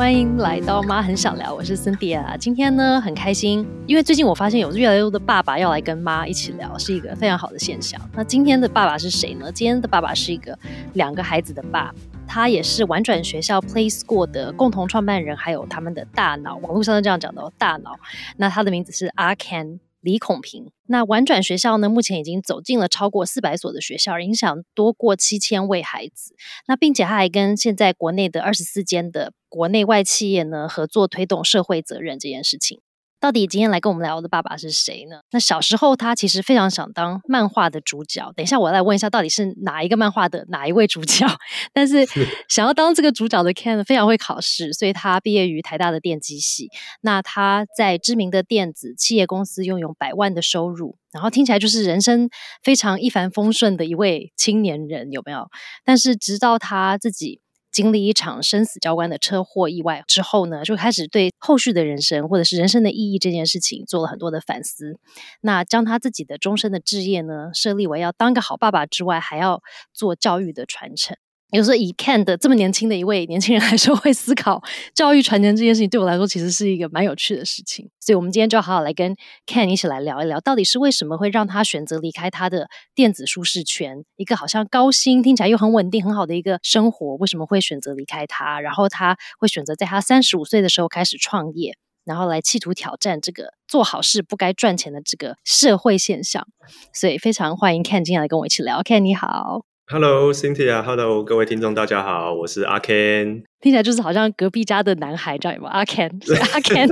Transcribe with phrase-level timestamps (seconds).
[0.00, 2.34] 欢迎来到妈很想聊，我是 Cindy 啊。
[2.34, 8.00] 今天呢很开心，因为最近我发现有越来越多的爸爸要来跟妈一起聊，是一个非常好的现象。
[8.14, 9.52] 那今天的爸爸是谁呢？
[9.52, 10.58] 今天的爸爸是一个
[10.94, 11.94] 两个孩子的爸，
[12.26, 17.94] 他也是玩转学校 Play School 的共同创办人，还有他们的大脑，网络上是这样讲的哦，大脑。
[18.38, 19.80] 那他的名字是阿 Ken。
[20.00, 21.88] 李孔平，那玩转学校呢？
[21.88, 26.34] 目前已经走进了超过四百所的学校，影响多过七千位孩子。
[26.66, 32.80] 那并且他还跟现在国内的二十四间的国内外企业呢合作，推动社会责任这件事情。
[33.20, 35.20] 到底今天来跟我们聊的爸爸是谁呢？
[35.30, 38.32] 那小时候他其实非常想当漫画的主角。
[38.34, 41.26] 等一下我来问一下，到底是哪一个漫画的哪一位主角？
[41.74, 42.06] 但是
[42.48, 46.70] 想要当这个主角的 Ken 非常会考试，所以他毕业于台大的电机系。
[47.02, 52.30] 那他在知名的电子企业公司拥有百万的收入，然后听起来就是人生
[52.62, 55.46] 非常一帆风顺的一位青年人，有没有？
[55.84, 57.42] 但是直到他自己。
[57.72, 64.98] 经历一场生死交关的车祸意外之后呢，就开始对后续的人生或者是人生的意义这件事情做了很多的反思。
[65.40, 69.62] 那将他自己的终身的志业呢，设立为要当个好爸爸之外，还要
[69.92, 71.16] 做教育的传承。
[71.52, 74.62] 有时候以 Ken 的这么年轻的一位年轻人来说，会思考
[74.94, 77.88] 教育传承这件事情，对我来说其实是一个蛮有趣的事情。
[78.00, 88.60] 所以，我们今天就好好来跟 Ken 一起来聊一聊，到底是为什么会让他选择离开他的电子舒适圈，一个好像高薪、听起来又很稳定、很好的一个生活，为什么会选择离开他？
[88.60, 96.46] 然后他会选择在他三十五岁的时候开始创业，然后来企图挑战这个做好事不该赚钱的这个社会现象。
[96.94, 98.82] 所以，非常欢迎 Ken 今天来跟我一起聊。
[98.82, 99.69] Ken 你好。
[99.92, 103.42] Hello，Cynthia，Hello，各位听众，大家好，我是阿 Ken。
[103.60, 105.68] 听起来就是好像隔壁家的男孩，知道吗？
[105.68, 106.12] 阿 Ken，
[106.54, 106.88] 阿 Ken。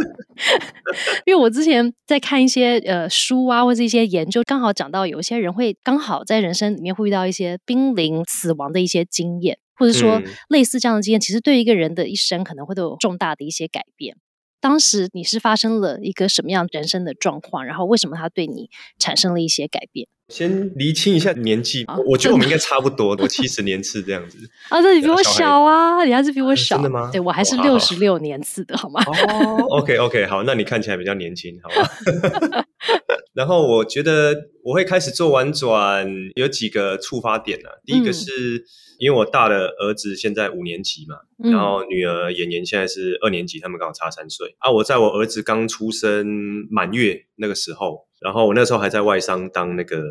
[1.24, 14.16] 因为我之前在看一些呃书啊，或者一些研究，刚好讲到有一些人会刚好在人生里面会遇到一些濒临死亡的一些经验，或者说类似这样的经验，其实对一个人的一生可能会都有重大的一些改变。
[14.60, 17.64] 当时你是发生了一个什么样人生的状况？
[17.64, 20.08] 然后为什么他对你产生了一些改变？
[20.28, 24.38] 先厘清一下年纪，我觉得我们应该差不多，我七十年次这样子。
[24.68, 27.08] 啊，那你比我小啊，你还是比我小，真的吗？
[27.10, 29.02] 对我还是六十六年次的，好吗？
[29.06, 32.64] 哦，OK OK，好，那你看起来比较年轻，好吧？
[33.34, 37.70] 然后我觉得我会开始做玩转，有几个触发点啊。
[37.84, 38.64] 第一个是
[38.98, 41.16] 因为我大的儿子现在五年级嘛，
[41.50, 44.70] 然后女儿妍妍现在是二年级，他们刚好差三岁啊。
[44.70, 46.26] 我在我儿子刚出生
[46.70, 48.06] 满月那个时候。
[48.20, 50.02] 然后我那时候还在外商当那个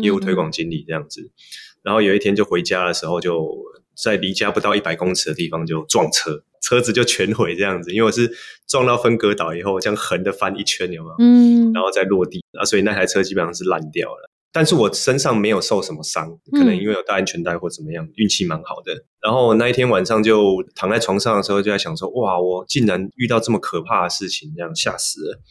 [0.00, 1.32] 业务推广经理这样子，
[1.82, 3.44] 然后有一天就回家的时候，就
[4.00, 7.92] 在离家不到一百公尺的地方就撞车，车子就全毁这样子。
[7.92, 8.30] 因为我是
[8.66, 11.14] 撞到分隔岛以后，这样横的翻一圈，有没有？
[11.20, 14.30] 嗯，然后再落地啊，所以那台车基本上是烂掉了。
[14.52, 19.04] 但是我身上没有受什么伤，可能因为有戴安全带或怎么样，运气蛮好的。
[19.22, 25.42] 然后那一天晚上就躺在床上的时候，就在想说：哇，我竟然遇到这么可怕的事情，这样吓死了。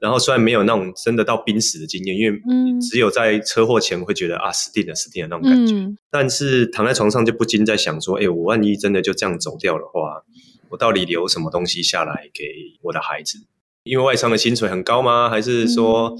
[0.00, 2.40] 然后虽然没有那种真的到濒死的经验，因为
[2.80, 5.74] 只有在车祸前会觉得啊死定了死定了那种感觉。
[6.10, 10.24] 但是躺在床上就不禁在想说：哎，我万一真的就这样走掉的话，
[10.70, 12.44] 我到底留什么东西下来给
[12.82, 13.38] 我的孩子？
[13.84, 15.28] 因为外商的薪水很高吗？
[15.28, 16.14] 还是说？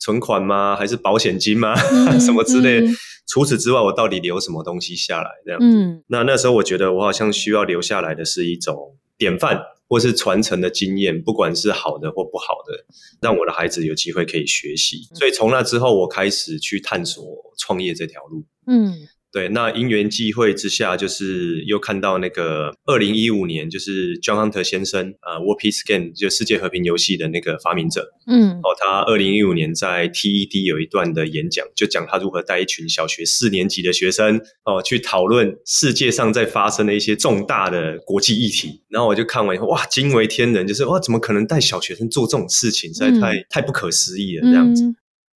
[0.00, 0.76] 存款吗？
[0.76, 1.74] 还是保险金吗？
[2.20, 2.82] 什么之类？
[3.26, 5.30] 除此之外，我到底留什么东西下来？
[5.46, 6.02] 这样子。
[6.08, 12.84] 那那时候我觉得，我好像需要留下来的是一种典范，或是传承的经验，不管是好的或不好的，
[13.22, 15.08] 让我的孩子有机会可以学习。
[15.14, 17.24] 所以从那之后，我开始去探索
[17.56, 18.44] 创业这条路。
[18.66, 18.92] 嗯。
[19.34, 38.82] 对，那因缘际会之下，就是又看到那个二零一五年，就是 John Hunter 先生，呃，War Peace Game 就世界和平游戏的那个发明者，嗯，哦，他二零一五年在 TED 有一段的演讲，就讲他如何带一群小学四年级的学生，哦，去讨论世界上在发生的一些重大的国际议题。
[38.88, 44.84] 然后我就看完以后，哇，惊为天人，就是哇，怎么可能带小学生做这种事情，实在太太不可思议了，这样子。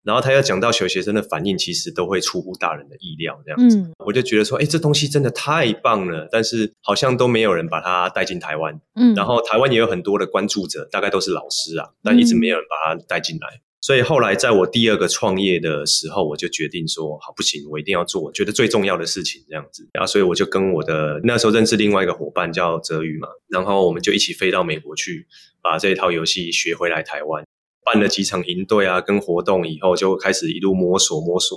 [0.08, 8.80] 然后他要讲到小学生的反应，其实都会出乎大人的意料，这样子，我就觉得说，哎，这东西真的太棒了，但是好像都没有人把它带进台湾。
[8.94, 13.60] 嗯，然后台湾也有很多的关注者，大概都是老师啊，但一直没有人把它带进来。
[13.82, 19.86] 所以后来在我第二个创业的时候，我就决定说，好，不行，我一定要做我觉得最重要的事情，这样子。
[19.92, 25.26] 然后，所以我就跟我的那时候认识另外一个伙伴叫泽宇嘛，然后我们就一起飞到美国去，
[25.60, 27.44] 把这一套游戏学回来台湾。
[27.90, 31.56] 办了几场营队啊，跟活动以后，就开始一路摸索摸索，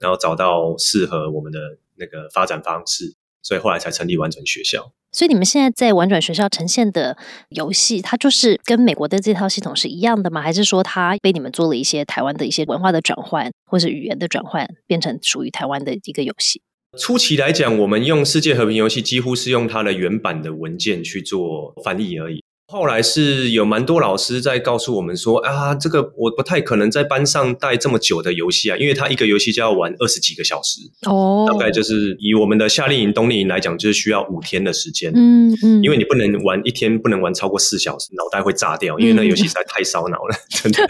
[0.00, 1.58] 然后找到适合我们的
[1.96, 4.92] 那个发展方式，所以后来才成立玩转学校。
[5.12, 7.16] 所以你们现在在玩转学校呈现的
[7.50, 10.42] 游戏，它就是跟美国的这套系统是一样的吗？
[10.42, 16.60] 还是说它被你们做了一些台湾的一些文化的转换，或是语言的转换，变成属于台湾的一个游戏？
[16.98, 22.42] 初期来讲，我们用世界和平游戏几乎是用它的原版的文件去做翻译而已。
[22.70, 35.10] 后来是有蛮多老师在告诉我们说啊，这个我不太可能在班上带这么久的游戏啊，因为他一个游戏就要玩二十几个小时，哦，大概就是以我们的夏令营、冬令营来讲，就是需要五天的时间。
[35.14, 40.86] 嗯嗯，因为你不能玩一天，不能玩超过四小时，脑袋会炸掉，因为那游戏实在太烧脑了， 真的。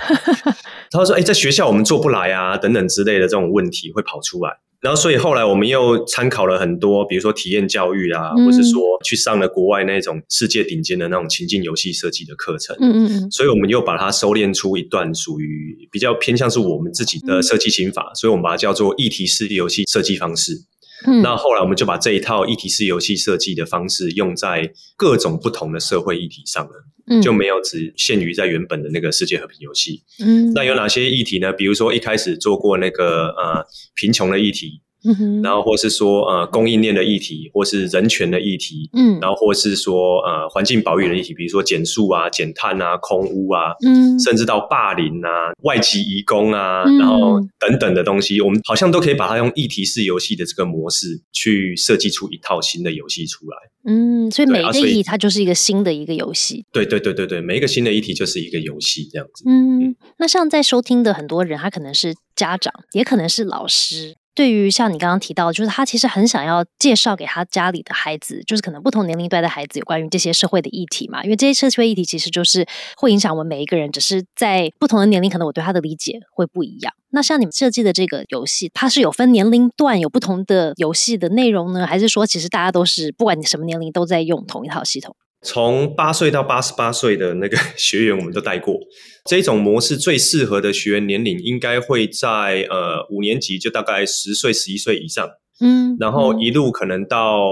[0.91, 12.77] 他说：“哎，在学校我们做不来啊，等等之类的这种问题会跑出来。”然后，所以后来我们又参考了很多，比如说体验教育啊，或是说去上了国外那种世界顶尖的那种情境游戏设计的课程。
[12.81, 13.31] 嗯嗯嗯。
[13.31, 20.53] 所以我们又把它收敛出一段属于比较偏向是我们自己的设计心法，所以我们把它叫做议题式游戏设计方式。
[21.23, 30.03] 那后来我们就把这一套议题式游戏设计的方式用在各种不同的社会议题上了，就没有只限于在原本的那个世界和平游戏。
[30.25, 31.53] 嗯，那有哪些议题呢？
[31.53, 33.65] 比如说一开始做过那个呃
[33.95, 34.81] 贫穷的议题。
[35.43, 53.57] 然后或是说呃供应链的议题，或是人权的议题，嗯，然后或是说呃环境保育的议题，比如说减速啊、减碳啊、空污啊，嗯，甚至到霸凌啊、外籍移工啊，然后等等的东西，我们好像都可以把它用议题式游戏的这个模式去设计出一套新的游戏出来。
[53.85, 56.65] 嗯，所以每一个议题它就是一个新的一个游戏。
[56.73, 59.45] 对对对对对，每一个新的议题就是一个游戏这样子。
[59.47, 64.17] 嗯，那像在收听的很多人，他可能是家长，也可能是老师。
[64.39, 71.25] 对于像你刚刚提到，就是他其实很想要介绍给他家里的孩子，就是可能不同年龄段的孩子有关于这些社会的议题嘛？
[71.25, 72.65] 因为这些社会议题其实就是
[72.97, 76.95] 会影响我们每一个人，只是在不同的年龄，可能我对他的理解会不一样。
[77.11, 85.17] 那像你们设计的这个游戏，它是有分年龄段有不同的游戏的内容呢，还是说其实大家都是不管你什么年龄都在用同一套系统？
[85.43, 88.77] 从八岁到八十八岁的那个 学员，我们都带过。
[89.25, 95.29] 这种模式最适合的学员年龄，应该会在呃五年级，就大概十岁、十一岁以上。
[95.61, 97.45] 嗯，然后一路可能到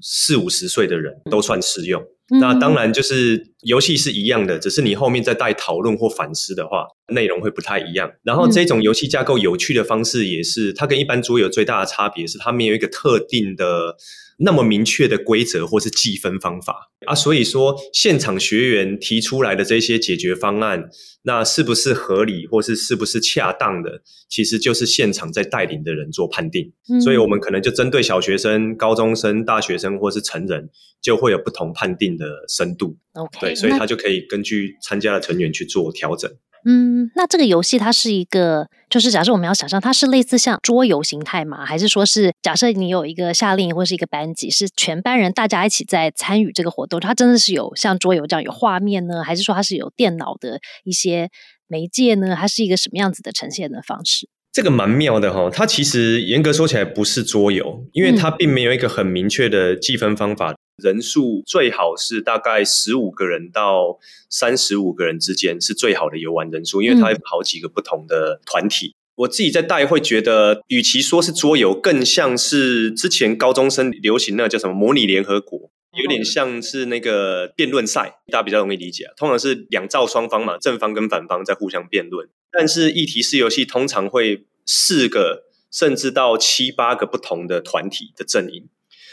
[0.00, 2.02] 四五十岁的人都算适用。
[2.40, 8.08] 那当然就是游戏是一样的，只是你后面再带讨论或反思的话，内容会不太一样。
[8.22, 13.96] 然后这种游戏架构有趣的方式，也是它跟一般桌游最大的差别是，它没有一个特定的。
[14.42, 20.88] 那么明确的规则或是计分方法啊，所以说现场学员提出来的这些解决方案，
[21.22, 26.72] 那是不是合理或是是不是恰当的，其实就是现场在带领的人做判定。
[27.02, 30.70] 所以我们可能就针对小学生、高中生、大学生或是成人，
[31.02, 32.96] 就会有不同判定的深度。
[33.12, 36.30] OK，对，所以他就可以根据参加的成员去做调整。
[36.64, 41.64] 嗯，那这个游戏它是一个，就是假设我们要想象它是类似像桌游形态吗？
[41.64, 49.22] 还是说是假设你有一个夏令营或是一个班级，是全班人大家一起在参与这个活动，它真的是有像桌游这样有画面呢？
[49.24, 51.30] 还是说它是有电脑的一些
[51.66, 52.36] 媒介呢？
[52.38, 54.28] 它是一个什么样子的呈现的方式？
[54.52, 60.54] 这个蛮妙的哈，它其实严格说起来不是桌游，因为它并没有一个很明确的计分方法。
[60.82, 63.98] 人数最好是大概十五个人到
[64.28, 68.94] 三十五个人之间是最好的游玩人数，因为它有好几个不同的团体。
[69.16, 79.06] 我自己在带会觉得，与其说是桌游，更像是之前高中生流行那叫什么模拟联合国，有点像是那个辩论赛，大家比较容易理解。
[79.16, 82.28] 通常是两造双方嘛，正方跟反方在互相辩论。
[82.52, 88.68] 但是议题式游戏通常会四个甚至到七八个不同的团体的阵营。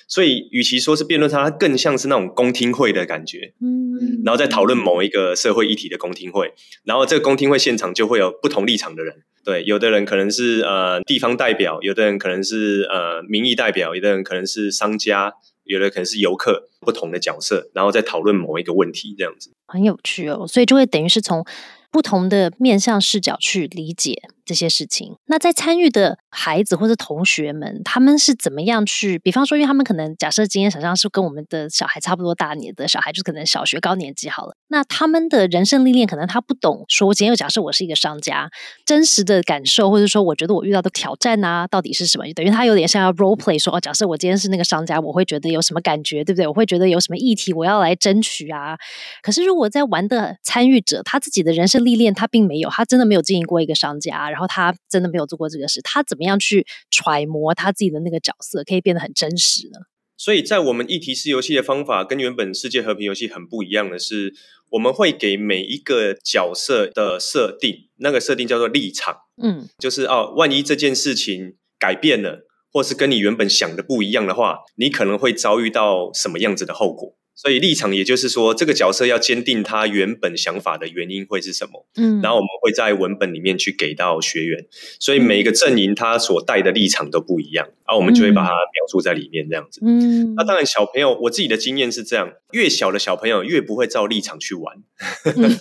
[0.09, 6.53] 所以，与其说是辩论它更像是那种公听会的感觉，嗯，然后在讨论某一个社会议题的公听会，
[6.86, 15.34] 然后这个公听会现场就会有不同立场的人，对，有的人可能是呃地方代表，有的人可能是呃民意代表，有的人可能是商家，
[15.67, 19.51] 有的可能是游客，不同的角色，然后在讨论某一个问题，这样子。
[19.67, 21.45] 很有趣哦，所以就会等于是从
[21.91, 24.29] 不同的面向视角去理解。
[24.48, 29.20] 这些事情，那在参与的孩子或者同学们，他们是怎么样去？
[29.20, 34.56] 比方说，因为他们可能假设今天想象是跟我们的小孩差不多大年的小孩，就可能小学高年级好了。
[34.70, 36.86] 那他们的人生历练，可能他不懂。
[36.88, 38.50] 说，我今天又假设我是一个商家，
[38.86, 42.24] 真实的感受，或者说，我觉得我遇到的挑战啊，到底是什么？
[42.34, 46.48] 等于他有点像要 role play，说哦，假设我今天是那个商家，我会觉得有什么感觉，对不对？
[46.48, 48.77] 我会觉得有什么议题我要来争取啊。
[49.22, 54.29] 可是如果在玩的参与者，他自己的人生历练，他并没有，他真的没有经营过一个商家。
[54.29, 59.79] 然后他真的没有做过这个事，他怎么样去揣摩他自己的那个角色，可以变得很真实呢？
[60.19, 64.34] 所以在我们议题式游戏的方法跟原本世界和平游戏很不一样的是，
[64.72, 77.15] 我们会给每一个角色的设定，那个设定叫做立场，嗯，就是哦，万一这件事情改变了，或是跟你原本想的不一样的话，你可能会遭遇到什么样子的后果。
[77.38, 81.86] 所以立场也就是说，这个角色要坚定他原本想法的原因会是什么。
[81.96, 84.65] 嗯，然后我们会在文本里面去给到学员，
[85.00, 89.79] 所以每一个阵营他所带的立场都不一样，然后我们就会把它描述在里面这样子。
[89.86, 94.75] 嗯，那当然小朋友，我自己的经验是这样，越小的小朋友越不会照立场去玩，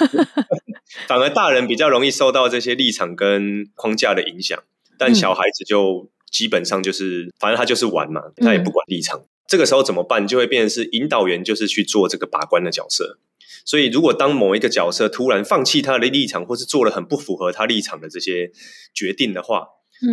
[1.06, 4.58] 反而大人比较容易受到这些立场跟框架的影响，
[4.96, 9.22] 但小孩子就基本上就是，反正他就是玩嘛，他也不管立场。
[9.50, 10.28] 这个时候怎么办？
[10.28, 13.18] 就会变成是引导员，就是去做这个把关的角色。
[13.64, 18.52] 所以，如果当某一个角色突然放弃他的立场，或是做了很不符合他立场的这些
[18.94, 19.66] 决定的话，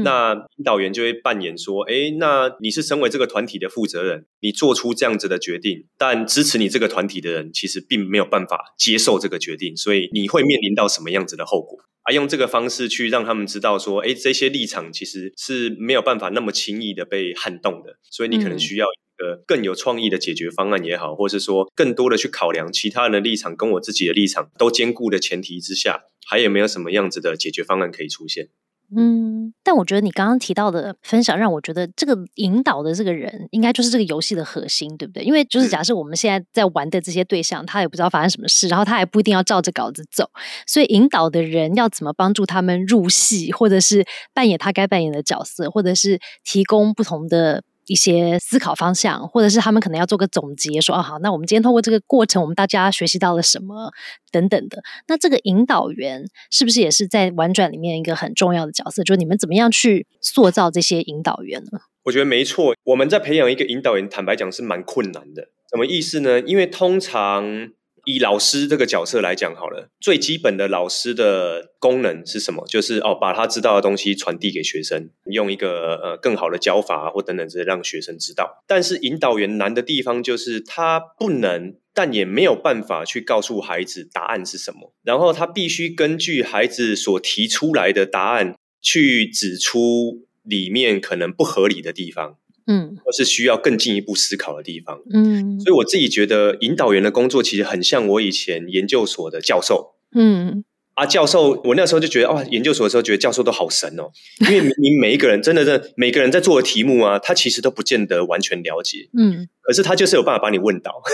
[0.03, 11.77] 那引导员就会扮演说：“哎，那你是身为这个团体的负责人，你做出这样子的决定，但支持你这个团体的人其实并没有办法接受这个决定，所以你会面临到什么样子的后果？
[12.01, 18.87] 啊，用这个方式去让他们知道说：，哎，这些立场其实是没有办法那么轻易的被撼动的，所以你可能需要。”
[19.19, 28.49] 呃，更有创意的解决方案也好，或是说更多的去考量其他人的立场跟我自己的立场都兼顾的前提之下，还有没有什么样子的解决方案可以出现？
[28.95, 35.23] 嗯，但我觉得你刚刚提到的分享，让我觉得这个引导的这个人，应该就是这个游戏的核心，对不对？
[35.23, 40.29] 因为就是假设我们现在在玩的这些对象，他也不知道发生什么事，然后他也不一定要照着稿子走，
[40.65, 47.63] 所以引导的人要怎么帮助他们入戏，或者是扮演他该扮演的角色，或者是提供不同的。
[47.87, 53.91] 一些思考方向，或者是他们可能要做个总结，说哦好，那我们今天通过这个过程，我们大家学习到了什么
[54.31, 54.83] 等等的。
[55.07, 59.03] 那这个引导员是不是也是在玩转里面一个很重要的角色？
[59.03, 61.79] 就是你们怎么样去塑造这些引导员呢？
[62.03, 65.49] 我觉得没错，我们在培养一个引导员，坦白讲是蛮困难的。
[65.71, 66.39] 什么意思呢？
[66.41, 67.69] 因为通常。
[68.07, 72.65] 以老师这个角色来讲好了，最基本的老师的功能是什么？
[72.65, 78.63] 就是哦，把他知道的东西传递给学生，用一个呃更好的教法或等等之类，让学生知道。
[78.65, 92.37] 但是引导员难的地方就是他不能，但也没有办法去告诉孩子答案是什么，然后他必须根据孩子所提出来的答案去指出里面可能不合理的地方。
[92.67, 95.01] 嗯，或是需要更进一步思考的地方。
[95.11, 99.95] 嗯，所以我自己觉得引导员的工作其实很像我以前研究所的教授。
[100.13, 100.63] 嗯，
[100.97, 104.09] 啊，教授，我那时候就觉得，哇，研究所的时候觉得教授都好神哦，
[104.49, 109.07] 因为你 每一个人真的是每个人在做的题目啊，他其实都不见得完全了解。
[109.15, 111.01] 嗯，可是他就是有办法把你问到。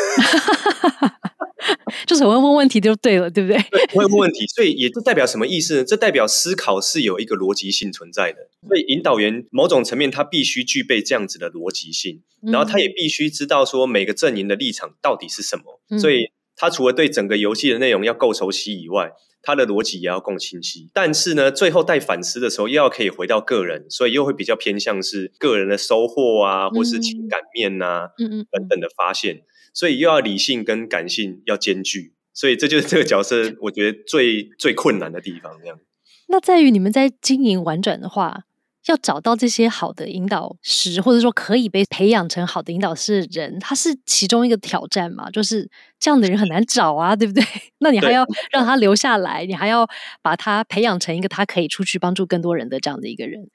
[2.07, 3.57] 就是会问问题就对了，对不对？
[3.93, 5.83] 会问问题，所以也就代表什么意思呢？
[5.83, 8.37] 这代表思考是有一个逻辑性存在的。
[8.67, 15.81] 所以引导员某种层面，他必须具备这样子的逻辑性，然后他也必须知道说每个阵营的立场到底是什么。
[15.99, 20.89] 所以他除了对整个游戏的内容要够熟悉以外，他的逻辑也要够清晰。
[20.93, 29.41] 但是呢，最后带反思的时候，又要可以回到个人，所以又会比较偏向是个人的收获啊，或是情感面呐，嗯嗯等等的发现。
[29.73, 35.57] 所以又要理性跟感性要兼具，所以这就是这个角色 我觉得最最困难的地方。
[35.59, 35.79] 这样，
[36.27, 38.43] 那在于你们在经营玩转的话。
[38.87, 45.29] 要找到这些好的引导师，或者说可以被培养成好的引导师的人，他是其中一个挑战嘛？
[45.29, 47.43] 就是这样的人很难找啊，对不对？
[47.79, 49.87] 那你还要让他留下来，你还要
[50.21, 53.47] 把他培养成一个他可以出去帮助更多人的这样的一个人，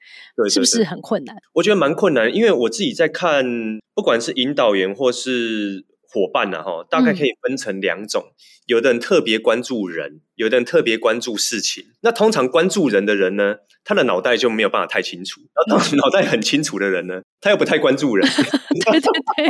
[0.49, 1.35] 是不是很困难？
[1.53, 3.45] 我觉得蛮困难，因为我自己在看，
[3.93, 5.85] 不管是引导员或是。
[6.11, 6.63] 伙伴呢？
[6.63, 8.33] 哈，大概可以分成两种。
[8.65, 11.85] 有的人特别关注人，有的人特别关注事情。
[12.01, 15.41] 那通常关注人的人呢，他的脑袋就没有办法太清楚。
[15.67, 18.27] 然后脑袋很清楚的人呢，他又不太关注人。
[18.85, 19.47] 对对对，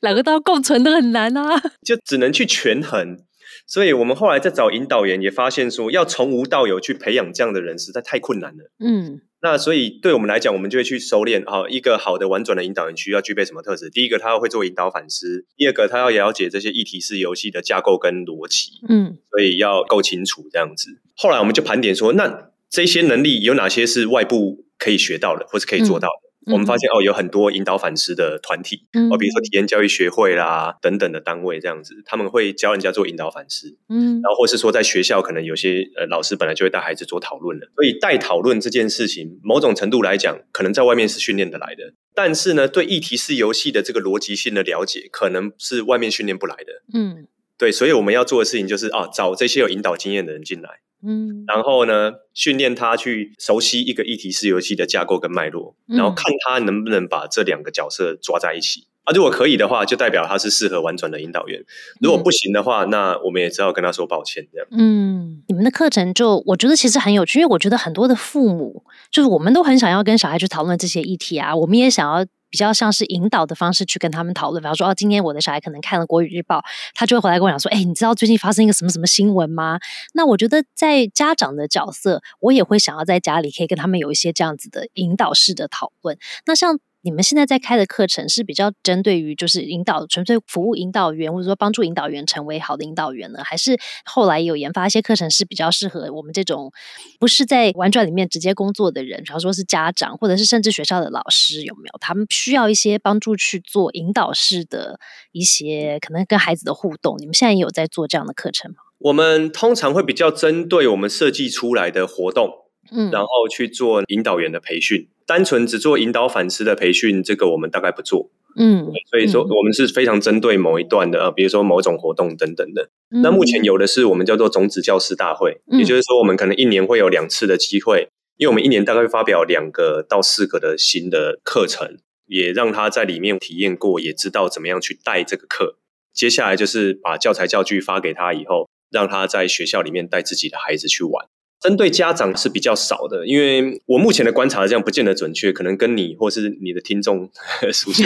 [0.00, 1.60] 两个都要共存的很难啊。
[1.84, 3.18] 就只能去权衡。
[3.66, 8.70] 所以我们后来在找引导员，也发现说，要从无到有去培养这样的人，实在太困难了。
[8.78, 9.22] 嗯。
[9.42, 13.90] 那所以对我们来讲，我们就会去收敛啊，一个好的婉转的引导人需要具备什么特质？
[13.90, 18.80] 第一个，他要会做引导反思；第二个，他要了解这些议题式游戏的架构跟逻辑。
[18.88, 21.00] 嗯，所以要够清楚这样子。
[21.14, 26.25] 后来我们就盘点说，那这些能力有哪些是外部可以学到的，或是可以做到的？
[26.46, 47.26] 我们发现哦，有很多引导反思的团体，哦，比如说体验教育学会啦等等的单位这样子，他们会教人家做引导反思，嗯，然后或是说在学校可能有些呃老师本来就会带孩子做讨论了，所以带讨论这件事情，某种程度来讲，可能在外面是训练的来的，但是呢，对议题式游戏的这个逻辑性的了解，可能是外面训练不来的，嗯，
[47.58, 50.80] 对，所以我们要做的事情就是啊，找这些有引导经验的人进来。
[51.06, 58.86] 嗯，然后呢，训练他去熟悉一个议题式游戏的架构跟脉络，然后看他能不能把这两个角色抓在一起。
[59.04, 61.60] 啊，如果可以的话，就代表他是适合玩转的引导员；
[62.00, 64.44] 如果不行的话，那我们也只好跟他说抱歉。
[64.52, 68.82] 这样，嗯，你们的课程就我觉得其实很有趣，因为我觉得很多的父母
[69.12, 72.26] 就是我们都很想要跟小孩去讨论这些议题啊，我们也想要。
[72.56, 74.62] 比较像是引导的方式去跟他们讨论。
[74.62, 76.56] 比方说，哦，今天我的小孩可能看了《国语日报》，
[76.94, 79.78] 他就会回来跟我讲说：“哎，你知道最近发生一个什么什么新闻吗？”
[80.14, 86.16] 那我觉得在家长的角色，我也会想要在家里可以跟他们有一些这样子的引导式的讨论。
[86.46, 86.78] 那像。
[87.06, 93.44] 你们现在在开的课程是比较针对于就是引导纯粹服务引导员，或者说帮助引导员成为好的引导员呢？
[93.44, 96.72] 还是后来有研发一些课程是比较适合我们这种
[97.20, 101.98] 不是在玩转里面直接工作的人，比方说是家长，或者是甚至学校的老师，有没有？
[102.00, 104.98] 他们需要一些帮助去做引导式的
[105.30, 107.14] 一些可能跟孩子的互动。
[107.20, 108.78] 你们现在也有在做这样的课程吗？
[108.98, 112.50] 我们通常会比较针对我们设计出来的活动，
[112.90, 115.08] 嗯，然后去做引导员的培训。
[115.26, 118.30] 单纯只做引导反思的培训，这个我们大概不做。
[118.58, 122.88] 嗯，所以说我们是非常针对某一段的，呃，比如说某种活动等等的。
[123.22, 135.76] 那目前有的是我们叫做种子教师大会，也就是说我们可能一年会有两次的机会，因为我们一年大概会发表两个到四个的新的课程，也让他在里面体验过，也知道怎么样去带这个课。
[136.14, 141.26] 接下来就是把教材教具发给他以后，让他在学校里面带自己的孩子去玩。
[141.60, 147.30] 针对家长是比较少的，因为我目前的观察这样不见得准确，可能跟你或是你的听众
[147.72, 148.04] 熟悉。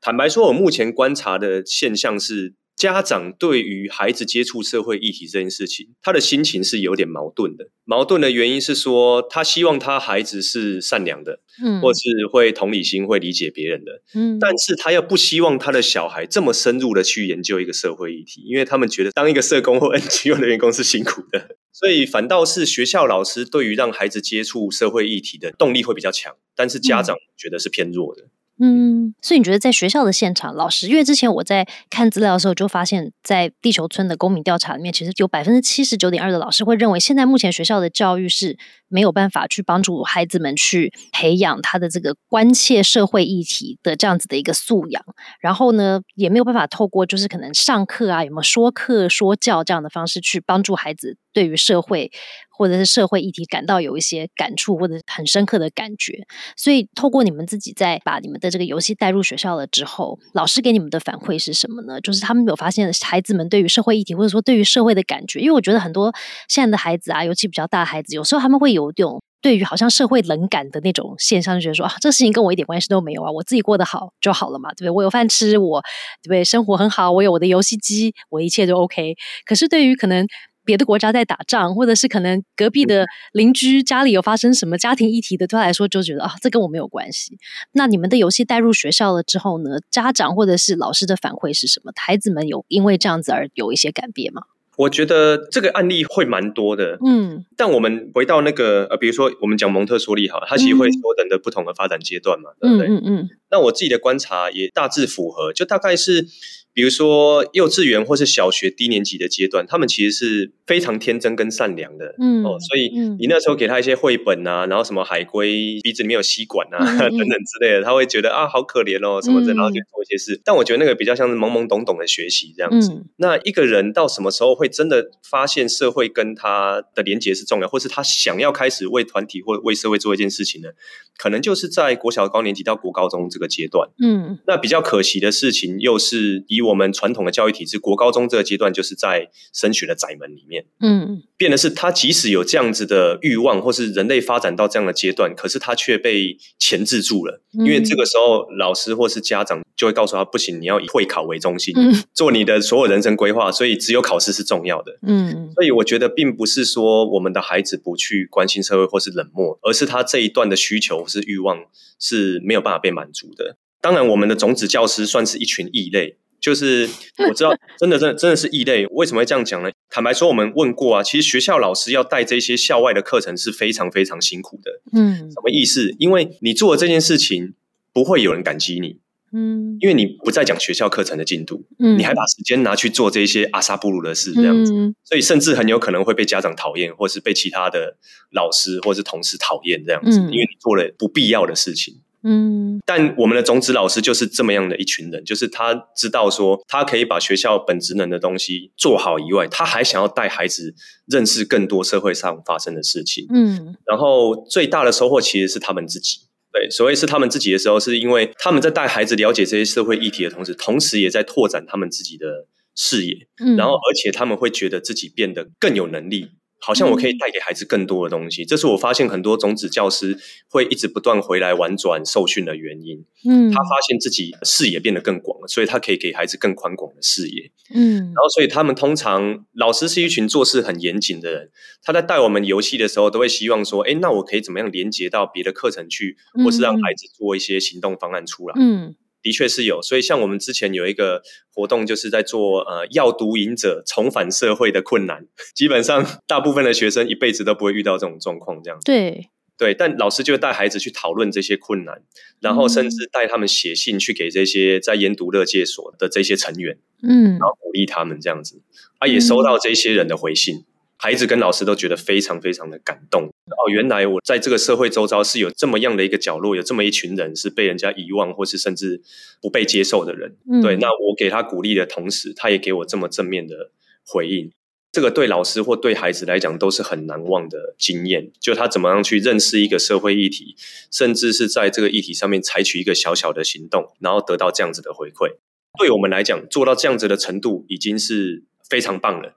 [0.00, 2.54] 坦白说，我目前观察的现象是。
[2.76, 7.68] 家长对于孩子接触社会议题这件事情，他的心情是有点矛盾的。
[7.84, 12.00] 矛盾的原因是说，他希望他孩子是善良的，嗯，或是
[12.32, 28.22] 会同理心、会理解别人的，嗯，但是他又不希望他的小孩这么深入的去研究一个社会议题，因为他们觉得当一个社工或 NGO 的员工是辛苦的，所以反倒是学校老师对于让孩子接触社会议题的动力会比较强，但是家长觉得是偏弱的。
[28.60, 45.02] 嗯，所以你觉得在学校的现场，老师，因为之前我在看资料的时候就发现，在地球村的公民调查里面，其实有百分之七十九点二的老师会认为，现在目前学校的教育是没有办法去帮助孩子们去培养他的这个关切社会议题的这样子的一个素养，
[45.40, 52.10] 然后呢，也没有办法透过就是可能上课啊，有没有说课说教这样的方式去帮助孩子对于社会。
[52.56, 56.24] 或者是社会议题感到有一些感触或者很深刻的感觉，
[56.56, 62.00] 所以透过你们自己在把你们的这个游戏带入学校了之后，老师给你们的反馈是什么呢？
[62.00, 66.14] 就是他们有发现孩子们对于社会议题或者说对于社会的感觉，因为我觉得很多
[66.48, 74.90] 现在的孩子啊，尤其比较大的孩子，有时候他们会有一种对于好像社会冷感的那种现象，就觉得说啊，这事情跟我一点关系都没有啊，我自己过得好就好了嘛，对不对？
[74.90, 75.82] 我有饭吃，我
[76.22, 76.44] 对不对？
[76.44, 79.16] 生活很好，我有我的游戏机，我一切都 OK。
[79.44, 80.24] 可是对于可能。
[80.64, 87.38] 别的国家在打仗，或者是可能隔壁的邻居家里有发生什么家庭议题的，对他来说就觉得啊，这跟我没有关系。
[87.72, 89.78] 那你们的游戏带入学校了之后呢？
[89.90, 91.92] 家长或者是老师的反馈是什么？
[91.96, 94.42] 孩子们有因为这样子而有一些改变吗？
[94.76, 97.44] 我觉得这个案例会蛮多的，嗯。
[97.56, 102.88] 但我们回到那个呃，比如说我们讲蒙特梭利哈，它其实会缩等的不同的发展阶段嘛，对不对？
[102.88, 103.30] 嗯嗯。
[103.50, 106.26] 那我自己的观察也大致符合，就大概是。
[106.74, 120.40] 比如说幼稚园或是小学低年级的阶段，他们其实是非常天真跟善良的，嗯哦，所以你那时候给他一些绘本啊，然后什么海龟鼻子里面有吸管啊 等等之类的，他会觉得啊好可怜哦什么的，然后就做一些事。
[120.44, 123.04] 但我觉得那个比较像是懵懵懂懂的学习这样子。
[123.18, 130.70] 那一个人到什么时候会真的发现社会跟他的连结是重要，或是他想要开始为团体或为社会做一件事情呢？
[131.16, 133.88] 可能就是在国小高年级到国高中这个阶段。
[134.02, 151.74] 嗯，那比较可惜的事情又是以我们传统的教育体制，国高中这个阶段就是在升学的窄门里面，嗯，变的是他即使有这样子的欲望，或是人类发展到这样的阶段，可是他却被钳制住了，因为这个时候老师或是家长就会告诉他，不行，你要以会考为中心，
[152.12, 161.58] 做你的所有人生规划，所以只有考试是重要的，嗯，所以我觉得并不是说我们的孩子不去关心社会或是冷漠，而是他这一段的需求或是欲望
[162.00, 163.56] 是没有办法被满足的。
[163.80, 166.16] 当然，我们的种子教师算是一群异类。
[166.44, 166.86] 就是
[167.26, 168.86] 我知道， 真的，真的，真的是异类。
[168.88, 169.70] 为什么会这样讲呢？
[169.88, 174.70] 坦白说，我们问过啊，其实学校老师要带这些校外的课程是非常非常辛苦的。
[174.92, 175.94] 嗯，什么意思？
[175.98, 177.54] 因为你做这件事情，
[177.94, 178.98] 不会有人感激你。
[179.32, 187.96] 嗯，因为你不再讲学校课程的进度，嗯，你还把时间拿去做这些阿萨布鲁的事，这样子，所以甚至很有可能会被家长讨厌，或是被其他的
[188.32, 192.02] 老师或是同事讨厌，这样子，因为你做了不必要的事情。
[192.26, 200.74] 嗯，但我们的种子老师就是这么样的一群人，就是他知道说，他可以把学校本职能的东西做好以外，他还想要带孩子
[201.06, 203.26] 认识更多社会上发生的事情。
[203.30, 206.20] 嗯，然后最大的收获其实是他们自己。
[206.50, 213.26] 对，所谓是他们自己的时候，是因为他们在带孩子了解这些社会议题的同时，同时也在拓展他们自己的视野。
[213.44, 216.30] 嗯，然后而且他们会觉得自己变得更有能力。
[216.64, 220.16] 好像我可以带给孩子更多的东西，这是我发现很多种子教师
[220.48, 223.04] 会一直不断回来玩转受训的原因。
[223.28, 227.50] 嗯，他发现自己视野变得更广了，所以他可以给孩子更宽广的视野。
[227.74, 231.50] 嗯，然后所以他们通常老师是一群做事很严谨的人，
[231.82, 238.54] 他在带我们游戏的时候，都会希望说：，哎，那我可以怎么样连接到别的课程去，或是让孩子做一些行动方案出来？
[238.58, 238.94] 嗯。
[239.24, 241.22] 的确是有，所以像我们之前有一个
[241.54, 245.26] 活动，就是在做呃要毒瘾者重返社会的困难。
[245.56, 249.72] 基本上大部分的学生一辈子都不会遇到这种状况，这样子对对。
[249.72, 252.02] 但老师就会带孩子去讨论这些困难，
[252.40, 258.60] 然后甚至带他们写信去给这些在研读乐界所的这些成员，嗯，然后鼓励他们这样子。
[258.98, 260.66] 啊，也收到这些人的回信。
[261.04, 269.02] 孩子跟老师都觉得非常非常的感动哦，原来我在这个社会周遭是有这么样的一个角落，有这么一群人是被人家遗忘，或是甚至
[269.42, 270.34] 不被接受的人。
[270.62, 273.70] 对，那我给他鼓励的同时，他也给我这么正面的
[274.06, 274.50] 回应。
[274.92, 278.30] 这个对老师或对孩子来讲都是很难忘的经验。
[278.40, 280.56] 就他怎么样去认识一个社会议题，
[280.90, 285.34] 甚至是在这个议题上面采取一个小小的行动，然后得到这样子的回馈。
[285.78, 289.34] 对我们来讲，做到这样子的程度已经是非常棒了。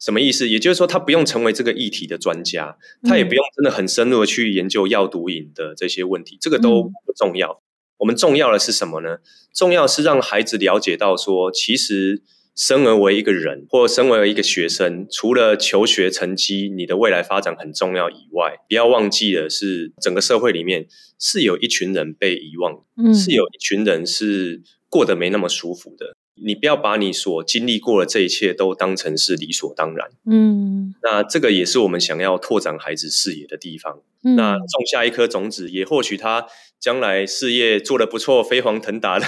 [0.00, 0.48] 什么意思？
[0.48, 7.62] 也就是说，他不用成为这个议题的专家，他也不用真的很深入的去研究药毒瘾的这些问题，这个都不重要。
[7.98, 9.18] 我们重要的是什么呢？
[9.54, 12.22] 重要是让孩子了解到，说其实
[12.56, 20.86] 生而为一个人，或生为一个学生，除了求学成绩、你的未来发展很重要以外，不要忘记的是，整个社会里面
[21.18, 22.82] 是有一群人被遗忘，
[23.12, 26.16] 是有一群人是过得没那么舒服的。
[26.42, 30.08] 你不要把你所经历过的这一切都当成是理所当然。
[30.26, 34.00] 嗯，那这个也是我们想要拓展孩子视野的地方。
[34.22, 36.46] 那种下一颗种子，也或许他
[36.78, 39.26] 将来事业做得不错、飞黄腾达的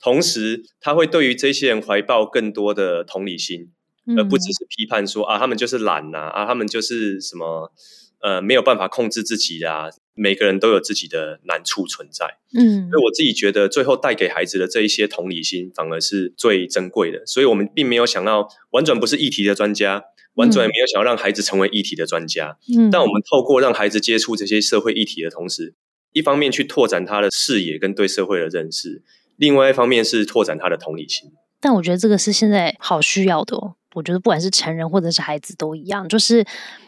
[0.00, 3.72] 同时，他会对于这些人怀抱更多的同理心，
[4.16, 7.72] 而不只是批判说啊，他们就是懒呐，啊，他们就是什么
[8.20, 9.86] 呃没有办法控制自己啊。
[10.14, 17.26] 每个人都有自己的难处存在，嗯，所以我自己觉得，最后带给孩子的这一些同理心，反而是最珍贵的。
[17.26, 22.56] 所以，我们并没有想要玩转不是议题的专家，玩转也没有想要让孩子成为议题的专家。
[22.76, 25.74] 嗯，但我们透过让孩子接触这些社会议题的同时，
[26.12, 29.02] 一方面去拓展他的视野跟对社会的认识，
[29.36, 31.32] 另外一方面是拓展他的同理心。
[31.58, 33.74] 但我觉得这个是现在好需要的哦。
[33.94, 36.44] 我觉得不管是成人或者是孩子都一样，就是。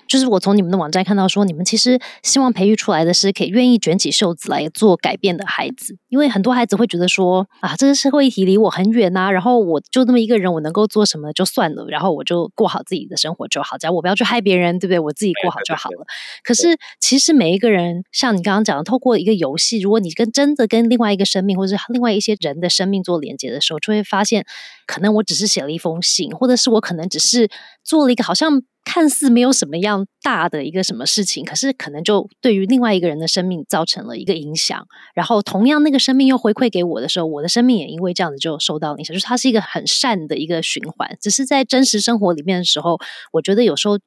[0.08, 5.96] 就是我从你们的网站看到说，你们其实希望培育出来的是可以愿意卷起袖子来做改变的孩子。
[6.08, 14.98] 因为很多孩子会觉得说，啊，这个社会议题离我很远呐，然后我就那么一个人，我能够做什么就算了，然后我就过好自己的生活就好，只要我不要去害别人，对不对？
[14.98, 16.06] 我自己过好就好了。
[16.44, 24.46] 可是其实每一个人，像你刚刚讲的，透过一个游戏，如果你跟真的跟另外一个生命或者是另外一些人的生命做连接的时候，就会发现，
[24.86, 27.48] 可能我只是写了一封信，或者是我可能只是
[27.84, 28.62] 做了一个好像。
[28.86, 34.86] 看似没有什么样大的一个什么事情，可是可能就对于另外一个人的生命造成了一个影响。
[35.12, 39.12] 然后同样那个生命又回馈给我的时候，我的生命也因为这样子就受到影响。
[39.12, 41.18] 就是它是一个很善的一个循环。
[41.20, 42.98] 只是在真实生活里面的时候，
[43.32, 43.98] 我觉得有时候。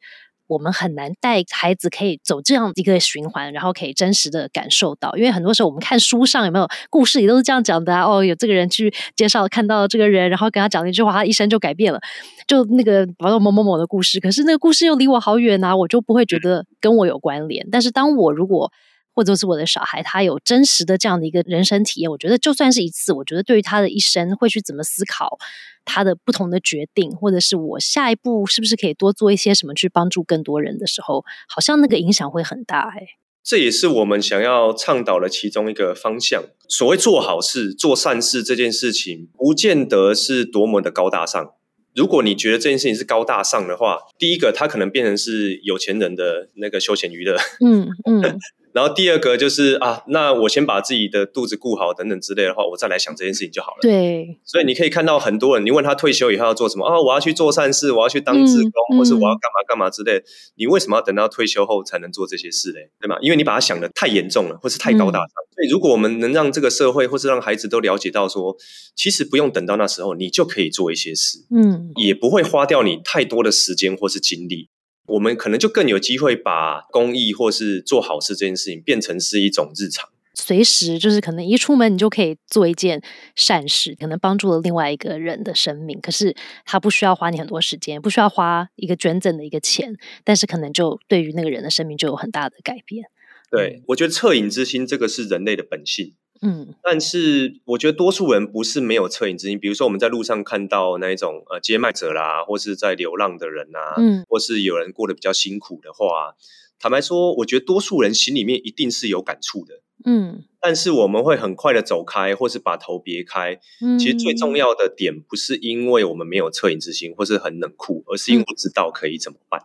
[0.49, 8.03] 我们很难带孩子可以走这样一个循环，然后可以真实的感受到，因为很多时候我们看书上有没有故事里都是这样讲的啊。
[8.03, 12.01] 哦，有这个人去介绍看到这个人，然后跟他讲了一句话，他一生就改变了，
[12.47, 14.19] 就那个某某某某的故事。
[14.19, 17.67] 可是那个故事又离我好远啊，我就不会觉得跟我有关联。
[17.71, 18.71] 但是当我如果
[19.19, 25.37] 或者是我的小孩，他有真实的这样的一个人生体验，我觉得就算是一次，我觉得对于他的一生会去怎么思考
[25.83, 32.93] 他的不同的决定，或者是我下一步是不是可以多做一些什么去帮助更多人的时候，好像那个影响会很大。
[32.95, 33.07] 哎，
[33.43, 36.41] 这也是我们想要倡导的其中一个方向。
[36.69, 41.51] 所谓做好事、做善事这件事情，不见得是多么的高大上。
[41.95, 47.35] 如果你觉得这件事情是高大上的话，第一个，它可能变成是有钱人的那个休闲娱乐。
[47.65, 48.39] 嗯嗯。
[48.79, 53.79] 然后第二个就是啊，那我先把自己的肚子顾好等等之类的话，我再来想这件事情就好了。
[53.81, 56.97] 对，所以你可以看到很多人，你问他退休以后要做什么啊？
[56.97, 60.23] 我要去做善事，我要去当职工，或是我要干嘛干嘛之类。
[60.55, 62.89] 你为什么要等到退休后才能做这些事嘞？
[63.01, 63.17] 对吗？
[63.21, 65.27] 因为你把它想的太严重了，或是太高大上。
[65.27, 68.55] 所以如果我们能让这个社会，或是让孩子都了解到说，
[68.95, 74.69] 其实不用等到那时候，你就可以做一些事，嗯，也不会花掉你太多的时间或是精力。
[75.09, 83.01] 我们可能就更有机会把公益或是做好事这件事情变成是一种日常，随时就是可能一出门你就可以做一件
[83.35, 85.99] 善事，可能帮助了另外一个人的生命。
[86.01, 93.05] 可是他不需要花你很多时间，不需要花一个捐赠的一个钱，但是可能就对于那个人的生命就有很大的改变。
[93.51, 106.35] 对，我觉得恻隐之心这个是人类的本性，嗯但是我觉得多数人不是没有恻隐之心，比如说我们在路上看到那一种呃接麦者啦，或是在流浪的人啊，嗯或是有人过得比较辛苦的话，
[106.79, 109.81] 坦白说，我觉得多数人心里面一定是有感触的。
[110.05, 113.59] 嗯但是我们会很快的走开，或是把头别开。
[113.81, 119.61] 嗯，其实最重要的点不是因为我们没有恻隐之心，或是很冷酷，而是因为不知道可以怎么办。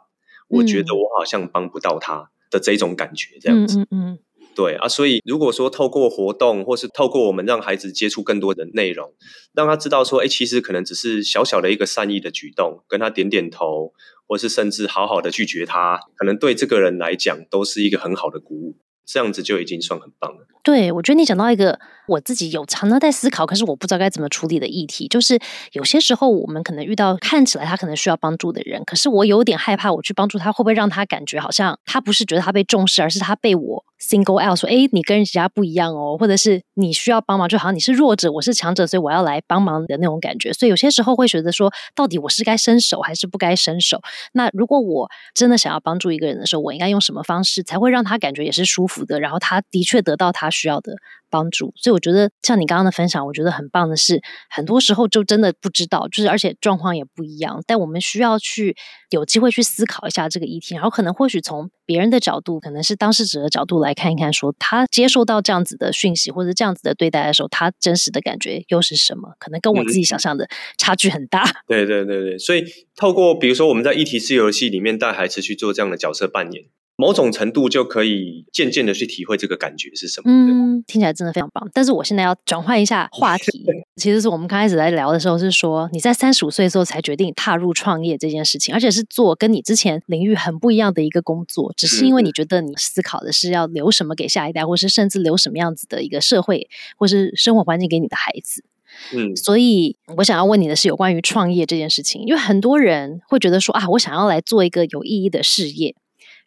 [0.49, 3.81] 我觉得我好像帮不到他的这种感觉，这样子。
[3.81, 4.19] 嗯嗯
[4.55, 9.13] 对啊，所以如果说透过活动，或是透过我们让孩子接触更多的内容，
[9.53, 13.93] 让他知道说，哎，其实可能只是小小的一个善意的举动，跟他点点头，
[14.27, 18.77] 或是甚至好好的拒绝他，可能对这个人来讲都是一个很好的鼓舞。
[19.05, 20.47] 这样子就已经算很棒了。
[20.63, 25.39] 对，我觉得你讲到一个我自己有常常在思考，可是我不知道该怎么处理的议题，就是
[25.73, 40.51] 有些时候我们可能遇到看起来他可能需要帮助的人，可是我有点害怕，我去帮助他会不会让他感觉好像他不是觉得他被重视，而是他被我 single out 说，哎，你跟人家不一样哦，或者是你需要帮忙，就好像你是弱者，我是强者，所以我要来帮忙的那种感觉。
[40.55, 44.01] 所以有些时候会觉得说，到底我是该伸手还是不该伸手？
[44.33, 50.93] 那如果我真的想要帮助一个人的时候，我应该用什么方式才会让他感觉也是舒服的，然后他的确得到他需要的
[51.31, 51.73] 帮助？
[51.77, 58.77] 所以我觉得像你刚刚的分享，我觉得很棒的是，很多时候就真的不知道，就是而且状况也不一样，但我们需要去
[59.09, 69.35] 有机会去思考一下这个议题，然后可能或许从别人的角度，可能是当事者的角度来看一看，说他接受到这样子的讯息或者这样子的对待的时候，他真实的感觉又是什么？
[69.39, 71.45] 可能跟我自己想象的差距很大。
[71.67, 76.65] 对对对对，所以透过比如说我们在议题式游戏里面带孩子去做这样的角色扮演，
[76.97, 80.31] 某种程度就可以渐渐的去体会这个感觉是什么。
[80.31, 81.69] 嗯，听起来真的非常棒。
[81.73, 83.65] 但是我现在要转换一下话题，
[83.97, 98.65] 其实是我们刚开始在聊的时候是说，你在三十五岁的时候才决定踏入创业这件事情，而且是做跟你之前领域很不一样的一个工作，只是因为你觉得你思考的是要留什么给下一代，或是甚至留什么样子的一个社会或是生活环境给你的孩子。
[99.13, 105.97] 嗯，所以我想要问你的是有关于创业这件事情，因为很多人会觉得说啊，我想要来做一个有意义的事业，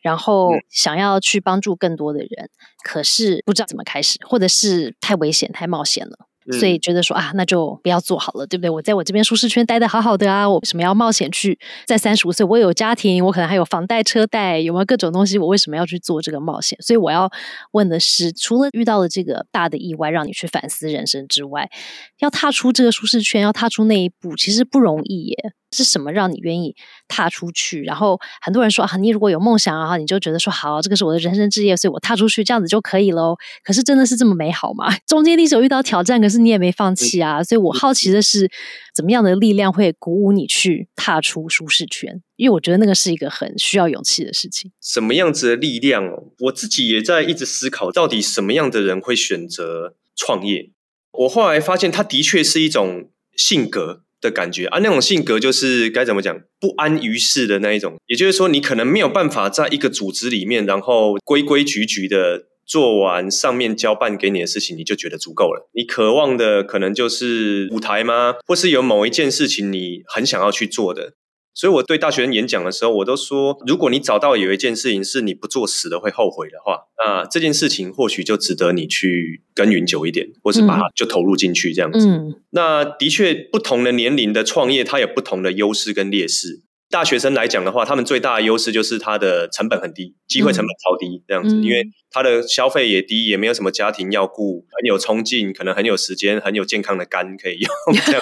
[0.01, 2.49] 然后嗯想要去帮助更多的人，
[2.83, 6.27] 可是不知道怎么开始，或者是太危险、太冒险了。
[6.51, 8.69] 嗯所以觉得说啊，那就不要做好了，对不对？
[8.69, 11.57] 我在我这边舒适圈待的好好的啊，我为什么要冒险去？
[11.85, 15.37] 在三十五岁，我有家庭，我可能还有房贷、车贷，有没有各种东西？
[15.37, 16.77] 我为什么要去做这个冒险？
[16.81, 17.29] 所以我要
[17.71, 21.69] 问的是，除了遇到了这个大的意外，让你去反思人生之外，
[22.19, 25.53] 要踏出这个舒适圈，要踏出那一步，其实不容易耶。
[25.75, 26.73] 是什么让你愿意
[27.09, 27.83] 踏出去？
[27.83, 33.35] 然后很多人说啊，你如果有梦想啊，你就觉得说好，这个是我的人生志业，所以我踏出去这样子就可以喽。
[33.65, 34.87] 可是真的是这么美好吗？
[35.05, 37.43] 中间你是有遇到挑战，可是你也没放弃啊。
[37.43, 38.49] 所以我好奇的是，
[38.95, 42.21] 怎么样的力量会鼓舞你去踏出舒适圈？
[42.35, 44.71] 因为我觉得那个是一个很需要勇气的事情。
[44.81, 46.31] 什么样子的力量哦？
[46.39, 50.71] 我自己也在一直思考，到底什么样的人会选择创业？
[51.11, 57.95] 我后来发现，他的确是一种性格的感觉啊，那种性格就是该怎么讲，不安于世的那一种。
[58.05, 65.69] 也就是说，你可能没有办法在一个组织里面，然后规规矩矩的做完上面交办给你的事情，你就觉得足够了。
[65.73, 68.35] 你渴望的可能就是舞台吗？
[68.45, 71.13] 或是有某一件事情你很想要去做的？
[71.53, 82.07] 所以我对大学生演讲的时候，我都说，如果你找到有一件事情是你不做死了会后悔的话，那这件事情或许就值得你去耕耘久一点，或是把它就投入进去这样子。
[82.07, 86.61] 嗯那的确，不同的年龄的创业，它有不同的优势跟劣势。
[86.89, 97.69] 大学生来讲的话，他们最大的优势就是它的成本很低，机会成本超低，这样子，嗯因为他的消费也低，也没有什么家庭要顾，很有冲劲，可能很有时间，很有健康的肝可以用。
[98.05, 98.21] 这样，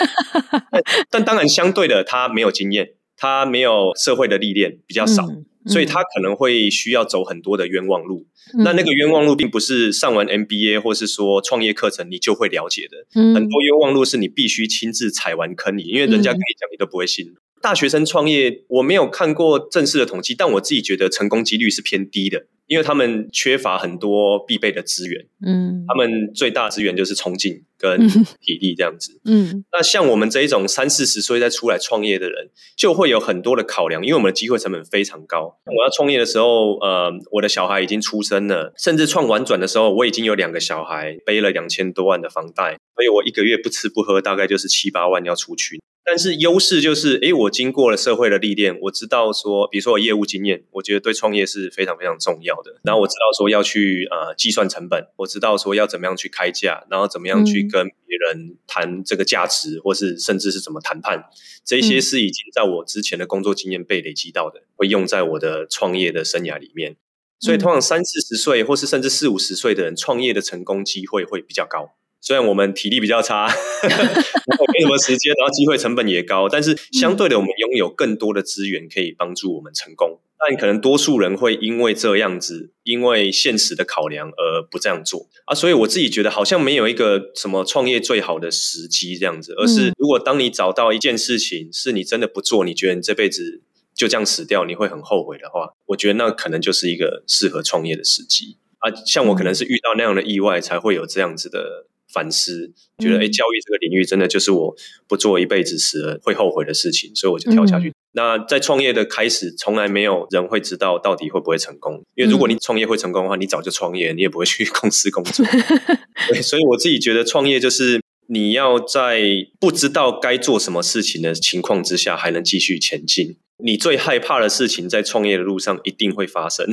[0.71, 5.25] 但但当然相对的，他没有经验，他没有社会的历练，比较少。
[5.28, 17.34] 嗯所以他可能会需要走很多的冤枉路，嗯那那个冤枉路并不是上完 MBA 或是说创业课程你就会了解的，嗯很多冤枉路是你必须亲自踩完坑里，因为人家跟你讲你都不会信。
[17.65, 28.08] 大学生创业，我没有看过正式的统计，但我自己觉得成功几率是偏低的，因为他们缺乏很多必备的资源，嗯他们最大资源就是冲劲跟嗯
[28.39, 29.19] 体力这样子。
[29.25, 35.58] 嗯那像我们这一种三四十岁再出来创业的人，就会有很多的考量，因为我们的机会成本非常高。
[35.65, 45.82] 我要创业的时候，呃，我的小孩已经出生了，甚至创完转的时候，我已经有两个小孩，背了两千多万的房贷，所以我一个月不吃不喝，大概就是七八万要出去。
[46.06, 52.80] 但是优势就是，诶，我经过了社会的历练，我知道说，比如说我业务经验，我觉得对创业是非常非常重要的。
[52.84, 61.24] 然后我知道说要去呃计算成本，我知道说要怎么样去开价，然后怎么样去嗯跟别人谈这个价值，或是甚至是怎么谈判，
[61.65, 66.98] 这些嗯是已经在我之前的工作经验被累积到的，会用在我的创业的生涯里面。
[67.39, 71.96] 所以通常三四十岁或是甚至四五十岁的人创业的成功机会会比较高。
[72.26, 73.46] 虽然我们体力比较差，
[73.86, 80.20] 然后没什么时间，然后机会成本也高，但是相对的，我们拥有更多的资源可以帮助我们成功。
[80.38, 85.54] 但可能多数人会因为这样子，因为现实的考量而不这样做啊。
[85.54, 93.62] 所以我自己觉得，好像没有一个什么创业最好的时机这样子，而是如果当你找到一件事情是你真的不做，你觉得你这辈子
[93.94, 98.90] 就这样死掉，你会很后悔的话，我觉得那可能就是一个适合创业的时机啊。
[99.06, 101.86] 像我可能是遇到那样的意外，才会有这样子的。
[102.12, 104.76] 反思，觉得哎，教育这个领域真的就是我
[105.08, 107.91] 不做一辈子死了会后悔的事情，所以我就跳下去。
[108.13, 115.46] 那在创业的开始，从来没有人会知道到底会不会成功，因为如果你创业会成功的话，你早就创业，你也不会去 公司工作。
[116.30, 119.22] 对，所以我自己觉得创业就是你要在
[119.60, 123.36] 不知道该做什么事情的情况之下，还能继续前进。
[123.58, 126.65] 你最害怕的事情，在创业的路上一定会发生。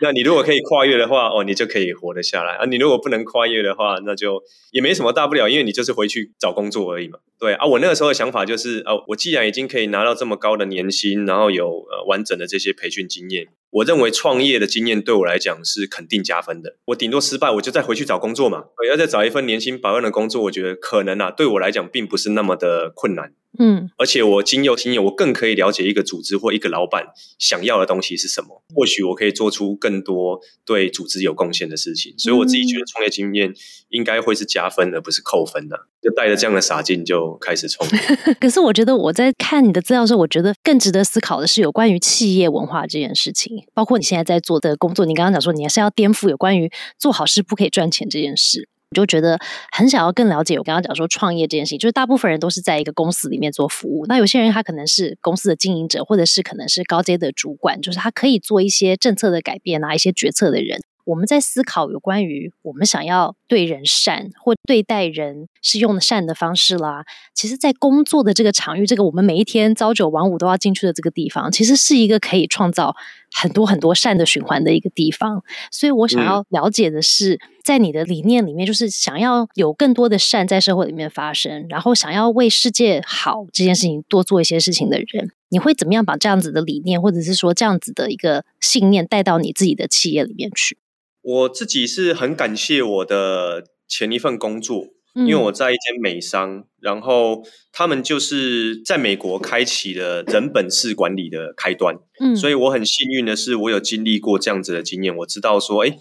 [0.00, 2.64] 那你如果可以跨越的话，哦，你就可以活得下来啊。
[2.64, 7.18] 你如果不能跨越的话，那就也没什么大不了，因为你就是回去找工作而已嘛。
[7.38, 13.48] 对啊，我那个时候的想法就是，哦，我既然已经可以拿到这么高的年薪，然后有呃完整的这些培训经验。
[13.70, 16.76] 我认为创业的经验对我来讲是肯定加分的。
[16.86, 18.64] 我顶多失败，我就再回去找工作嘛。
[18.78, 23.32] 我要再找一份年薪百万的工作，我觉得可能啊，对我来讲并不是那么的困难。
[23.58, 27.06] 嗯，而且我经有经验，我更可以了解一个组织或一个老板
[27.36, 28.62] 想要的东西是什么。
[28.76, 32.14] 或许我可以做出更多对组织有贡献的事情。
[32.16, 33.52] 所以我自己觉得创业经验
[33.88, 35.76] 应该会是加分，而不是扣分的。
[36.00, 37.98] 就带着这样的傻劲就开始创业。
[38.40, 43.59] 可是我觉得我在看你的资料的时候，我觉得更值得思考的是有关于企业文化这件事情。
[43.74, 49.38] 包括你现在在做的工作，你刚刚讲说你还是要颠覆有关于做好事不可以赚钱这件事，我就觉得
[49.72, 50.56] 很想要更了解。
[50.58, 60.80] 我刚刚讲说创业这件事情，就是大部分人都是在一个公司里面做服务，那有些人他可能是公司的经营者，或者是可能是高阶的主管，就是他可以做一些政策的改变啊，一些决策的人。
[61.10, 67.04] 我们在思考有关于我们想要对人善或对待人是用善的方式啦。
[67.34, 72.94] 其实，在工作的这个场域，这个我们每一天朝九晚五都要进去的这个地方，其实是一个可以创造
[73.34, 75.42] 很多很多善的循环的一个地方。
[75.72, 90.78] 所以我想要了解的是，在你的理念里面，就是想要有更多的善在社会里面发生，然后想要为世界好这件事情多做一些事情的人，你会怎么样把这样子的理念，或者是说这样子的一个信念带到你自己的企业里面去？
[91.22, 105.98] 我自己是很感谢我的前一份工作，因为我在一间美商，然后他们就是在美国开启了人本式管理的开端，嗯，所以我很幸运的是，我有经历过这样子的经验，我知道说，哎，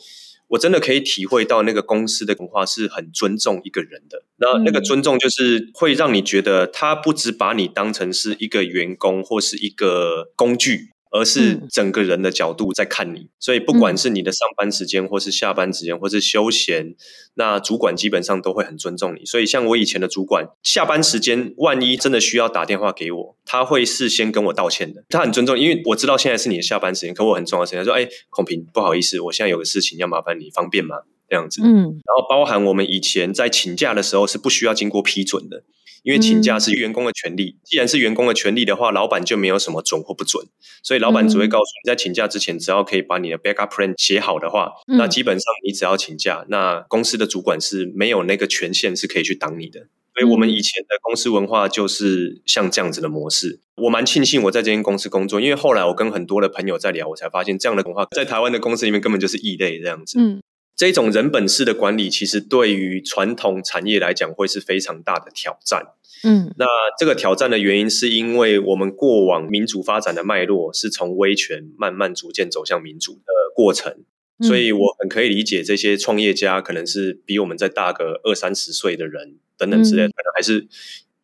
[0.49, 10.91] 我真的可以体会到那个公司的文化是很尊重一个人的，那那个尊重就是会让你觉得他不只把你当成是一个员工或是一个工具。
[11.12, 16.95] 而是整个人的角度在看你，所以不管是你的上班时间，或是下班时间，或是休闲，
[17.36, 19.26] 那主管基本上都会很尊重你。
[19.26, 25.04] 所以像我以前的主管，下班时间万一真的需要打电话给我，他会事先跟我道歉的。
[25.10, 31.62] 他很尊重，因为我知道现在是你的下班时间，可我很重要时间，说：“哎，孔平，不好意思，我现在有个事情要麻烦你，方便吗？”这样子。
[31.63, 31.82] 嗯。
[31.82, 35.63] 然后包含我们以前在请假的时候是不需要经过批准的。
[36.04, 40.46] 因为请假是员工的权利，既然是员工的权利的话，老板就没有什么准或不准，
[40.82, 49.88] 所以老板只会告诉你在请假之前，只要可以把你的 backup plan 写好的话，那基本上你只要请假，那公司的主管是没有那个权限是可以去挡你的。
[50.16, 53.62] 所以我们以前的公司文化就是像这样子的模式。
[53.78, 60.20] 我蛮庆幸我在这间公司工作，因为后来我跟很多的朋友在聊，我才发现这样的文化在台湾的公司里面根本就是异类这样子。
[60.20, 60.42] 嗯。
[60.80, 65.88] 这种人本式的管理，其实对于传统产业来讲，会是非常大的挑战。
[66.24, 66.65] 嗯，那
[66.98, 73.94] 这个挑战的原因，是因为我们过往民主发展的脉络是从威权慢慢逐渐走向民主的过程，
[74.39, 80.70] 所以我很可以理解这些创业家可能是比我们再大个二三十岁的人等等之类，可能还是。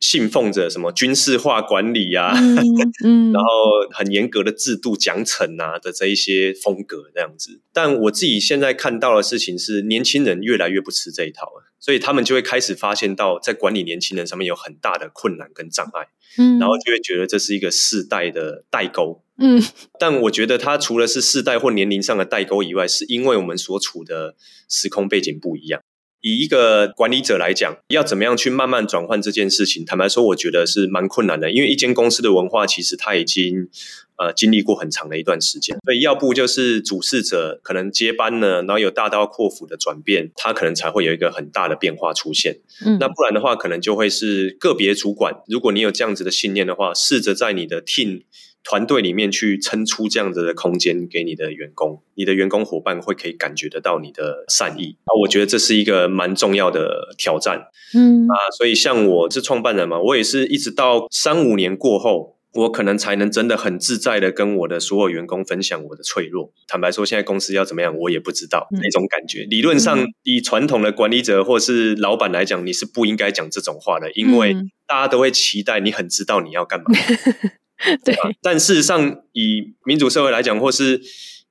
[0.07, 2.31] 信奉着什么军事化管理呀，
[3.33, 3.49] 然后
[3.91, 19.59] 很严格的制度奖惩啊的这一些风格这样子，但我自己现在看到的事情是，年轻人越来越不吃这一套了，所以他们就会开始发现到在管理年轻人上面有很大的困难跟障碍，嗯，然后就会觉得这是一个世代的代沟，嗯，
[19.99, 24.35] 但我觉得它除了是世代或年龄上的代沟以外，是因为我们所处的
[24.69, 25.81] 时空背景不一样。
[26.25, 29.85] 以一个管理者来讲，要怎么样去慢慢转换这件事情？
[29.85, 31.51] 坦白说，我觉得是蛮困难的。
[31.51, 33.69] 因为一间公司的文化，其实它已经
[34.17, 42.57] 呃经历过很长的一段时间，所以要不就是主事者可能接班了，然后有大刀阔斧的转变，他可能才会有一个很大的变化出现。
[42.83, 45.31] 嗯，那不然的话，可能就会是个别主管。
[45.47, 48.23] 如果你有这样子的信念的话，试着在你的 team
[48.65, 62.35] 团队里面去撑出这样子的空间给你的员工，你的员工伙伴会可以感觉得到你的善意啊，我觉得这是一个蛮重要的挑战，嗯啊，所以像我是创办人嘛，我也是一直到三五年过后。
[62.55, 66.53] 我可能才能真的很自在的跟我的所有员工分享我的脆弱。
[66.69, 69.43] 坦白说，现在公司要怎么样，我也不知道那种感觉。
[69.49, 74.55] 理论上，以传统的管理者或是老板来讲，你是不应该讲这种话的，因为
[74.87, 76.85] 大家都会期待你很知道你要干嘛。
[78.03, 81.01] 对，但事实上，以民主社会来讲，或是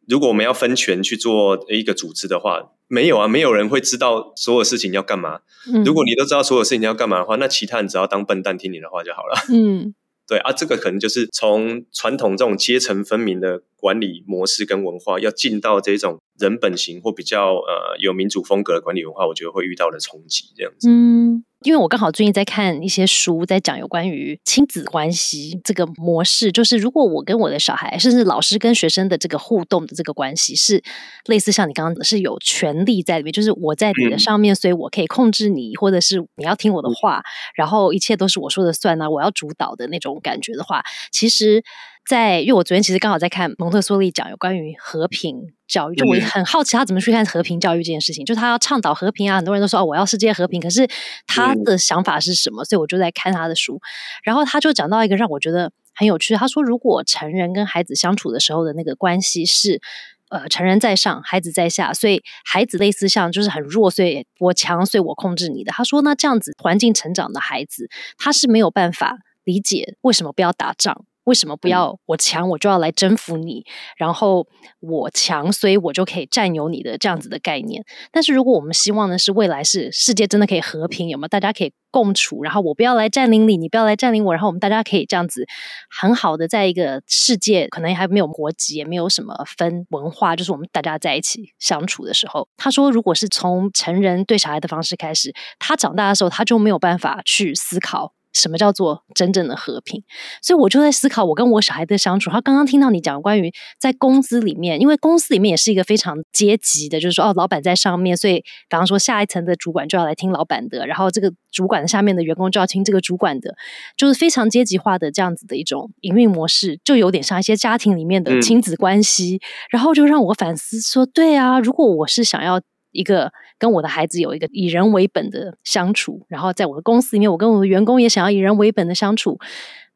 [0.09, 5.41] 如果我们要分权去做一个组织的话，没有啊，没有人会知道所有事情要干嘛。
[5.85, 9.35] 如果你都知道所有事情要干嘛的话，那其他人只要当笨蛋听你的话就好了。
[9.53, 9.95] 嗯。
[10.26, 20.89] 对啊，这个可能就是从传统这种阶层分明的管理模式跟文化，要进到这种人本型或比较呃有民主风格的管理文化，我觉得会遇到的冲击这样子。
[20.91, 21.45] 嗯。
[21.62, 30.82] 因为我刚好最近在看一些书，在讲有关于亲子关系这个模式，就是如果我跟我的小孩，甚至老师跟学生的这个互动的这个关系，是
[31.24, 37.22] 类似像你刚刚是有权利在里面，就是我在你的上面，所以我可以控制你，或者是你要听我的话，
[37.55, 41.64] 然后一切都是我说的算啊，我要主导的那种感觉的话，其实。
[42.07, 45.36] 在，因为我昨天其实刚好在看蒙特梭利讲有关于和平
[45.66, 48.24] 教育，就我很好奇他怎么去看和平教育这件事情。
[48.24, 50.86] 就他要倡导和平啊，很多人都说哦，我要世界和平，可是
[51.26, 52.64] 他的想法是什么？
[52.64, 53.80] 所以我就在看他的书，
[54.22, 56.34] 然后他就讲到一个让我觉得很有趣。
[56.36, 59.80] 他说，如果成人跟孩子相处的时候的那个关系是
[60.28, 65.72] 呃，成人在上，孩子在下，所以孩子类似像就是很弱，所以我强，所以我控制你的。
[65.72, 67.88] 他说，那这样子环境成长的孩子，
[68.18, 71.05] 他是没有办法理解为什么不要打仗。
[71.25, 73.64] 为什么不要我强，我就要来征服你？
[73.97, 74.47] 然后
[74.81, 77.85] 我强，所以我就可以占有你的这样子的概念。
[78.12, 82.43] 但是如果我们希望的是未来是世界真的可以和平，有没有大家可以共处？
[82.43, 85.47] 然后我不要来占领你，你不要来占领我，然后我们大家可以这样子
[85.89, 98.12] 很好的在一个世界，可能还没有国籍，也没有什么分文化，就是我们大家在一起相处的时候，他说，如果是从成人对小孩的方式开始，他长大的时候他就没有办法去思考。
[98.35, 100.03] 什么叫做真正的和平？
[100.43, 102.28] 所以我就在思考，我跟我小孩的相处。
[102.30, 113.55] 他刚刚听到你讲关于在公司里面，因为公司里面也是一个非常阶级的，就是说哦，老板在上面，所以比方说下一层的主管就要来听老板的，然后这个主管下面的员工就要听这个主管的，
[113.97, 119.41] 就是非常阶级化的这样子的一种营运模式，就有点像一些家庭里面的亲子关系。
[119.70, 122.61] 然后就让我反思说，对啊，如果我是想要。
[122.95, 129.38] 一个跟我的孩子有一个以人为本的相处，然后在我的公司里面，我跟我的员工也想要以人为本的相处，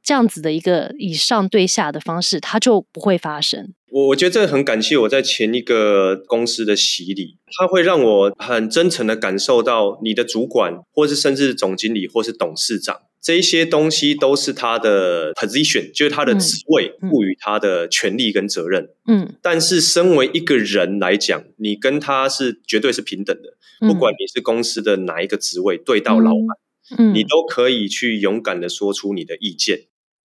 [0.03, 3.73] 这样子的一个以上对下的方式，它就不会发生。
[3.91, 12.97] 我我觉得这很感谢我在前一个公司的洗礼，它会让我很真诚的感受到你的主管，或是甚至总经理，或是董事长。
[13.21, 18.91] 这一些东西都是他的 position，就是他的职位赋予他的权利跟责任。
[19.07, 23.55] 嗯，但是身为一个人来讲，你跟他是绝对是平等的。
[23.81, 29.83] 不管你是公司的哪一个职位，对到老板，嗯，你都可以去勇敢的说出你的意见。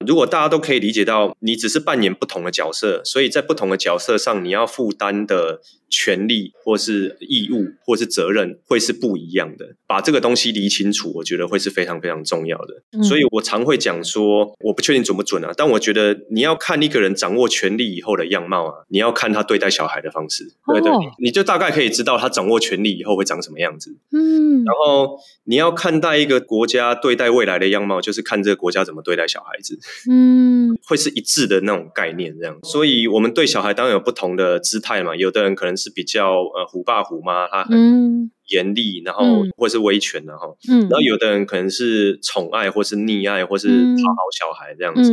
[0.05, 9.75] 如果大家都可以理解到，你只是扮演不同的角色，所以在不同的角色上，你要负担的权利或是义务或是责任会是不一样的。
[9.87, 13.03] 把这个东西理清楚，我觉得会是非常非常重要的。
[13.03, 20.91] 所以我常会讲说，我不确定准不准啊，但我觉得你要看一个人掌握权力以后的样貌啊，你要看他对待小孩的方式，对对，
[21.21, 23.97] 你就大概可以知道他掌握权力以后会长什么样子。
[24.11, 29.77] 嗯，然后你要看待一个国家对待未来的样貌，就是看这个国家怎么对待小孩子。
[30.09, 32.57] 嗯，会是一致的那种概念，这样。
[32.63, 35.15] 所以，我们对小孩当然有不同的姿态嘛。
[35.15, 40.47] 有的人可能是比较呃虎爸虎妈，他很严厉，然后或是威权的哈。
[40.69, 45.11] 嗯，然后有的人可能是宠爱，或是溺爱，或是讨好小孩这样子。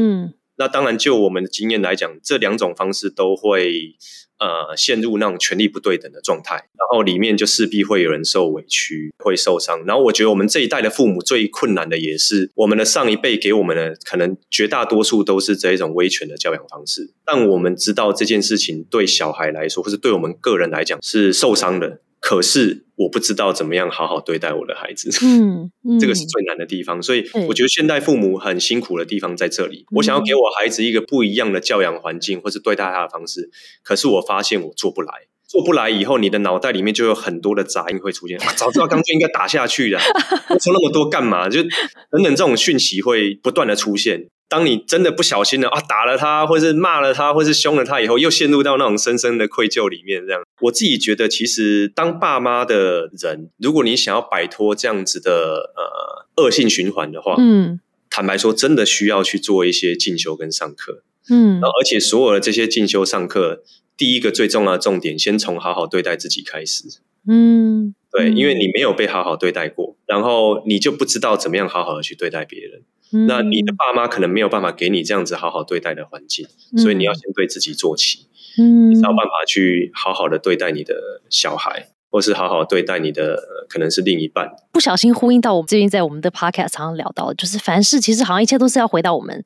[0.58, 3.96] 那当然，就我们的经验来讲，这两种方式都会。
[4.40, 9.84] 呃，陷入那种权力不对等的状态，然后里面就势必会有人受委屈，会受伤。
[9.84, 17.12] 然后我觉得我们这一代的父母最困难的也是我们的上一辈给我们的，可能绝大多数都是这一种威权的教养方式。
[17.24, 22.00] 但我们知道这件事情对小孩来说，或是对我们个人来讲是受伤的。
[22.20, 27.02] 可是我不知道怎么样好好对待我的孩子，嗯， 这个是最难的地方。
[27.02, 29.86] 所以我觉得现代父母很辛苦的地方在这里。
[29.92, 33.50] 我想要给我孩子一个不一样的教养环境，或是对待他的方式。
[33.82, 35.12] 可是我发现我做不来，
[35.48, 38.38] 做不来以后，你的脑袋里面就有很多的杂音会出现。
[38.54, 39.98] 早知道刚就应该打下去的，
[40.60, 41.48] 说那么多干嘛？
[41.48, 41.62] 就
[42.10, 44.28] 等等这种讯息会不断的出现。
[44.50, 50.26] 当你真的不小心的啊打了他，或是骂了他，或是凶了他以后，又陷入到那种深深的愧疚里面。
[50.26, 61.02] 这样，我自己觉得，其实当爸妈的人，如果你想要摆脱这样子的呃恶性循环的话，嗯，坦白说，真的需要去做一些进修跟上课。
[61.30, 63.62] 嗯然后而且所有的这些进修上课，
[63.98, 66.84] 第一个最重要的重点，先从好好对待自己开始。
[67.28, 72.82] 嗯，对，嗯因为你没有被好好对待过，然后你就不知道怎么样好好的去对待别人。
[73.10, 76.46] 嗯那你的爸妈可能没有办法给你这样子好好对待的环境，
[76.76, 78.26] 所以你要先对自己做起，
[78.58, 84.50] 嗯你才有办法去好好的对待你的小孩，或是好好对待你的呃可能是另一半。
[84.72, 89.42] 不小心呼应到我们最近在我们的 podcast 常常聊到的，就是凡事其实好像一切都是要回到我们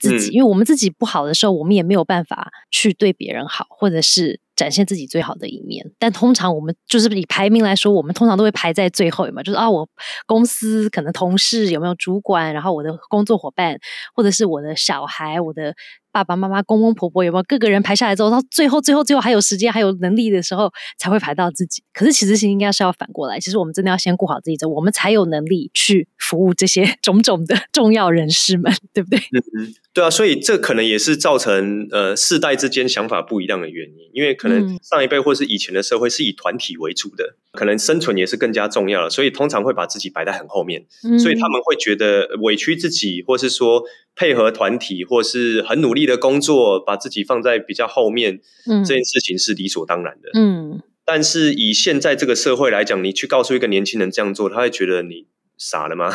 [0.00, 5.92] 自己，嗯因为我们自己不好的时候，我们也没有办法去对别人好，或者是展现自己最好的一面。
[5.98, 9.88] 但通常我们就是以排名来说，我们通常都会排在最后嘛，就是啊，我
[10.26, 13.78] 公司可能同事有没有主管，然后我的工作伙伴，
[14.14, 15.74] 或者是我的小孩，我的。
[16.12, 21.82] 爸爸妈妈、公公婆婆有没有各个人排下来之后，到最后、最后、最后还有时间、还有能力的时候，才会排到自己。
[21.92, 29.18] 可是其实是应该是要反过来，其实我们真的要先顾好自己，之后我们才有能力去服务这些 种种的重要人士们，对不对？
[29.58, 40.84] 嗯，对啊，所以这可能也是造成呃世代之间想法不一样的原因，因为可能嗯上一辈或是以前的社会是以团体为主的，可能生存也是更加重要了，所以通常会把自己摆在很后面，
[41.18, 43.82] 所以他们会觉得委屈自己，或是说
[44.20, 50.28] 配合团体，或是很努力的工作，把自己放在比较后面，嗯这件事情是理所当然的。
[50.34, 56.12] 嗯但是以现在这个社会来讲，你去告诉一个年轻人这样做，他会觉得你傻了吗？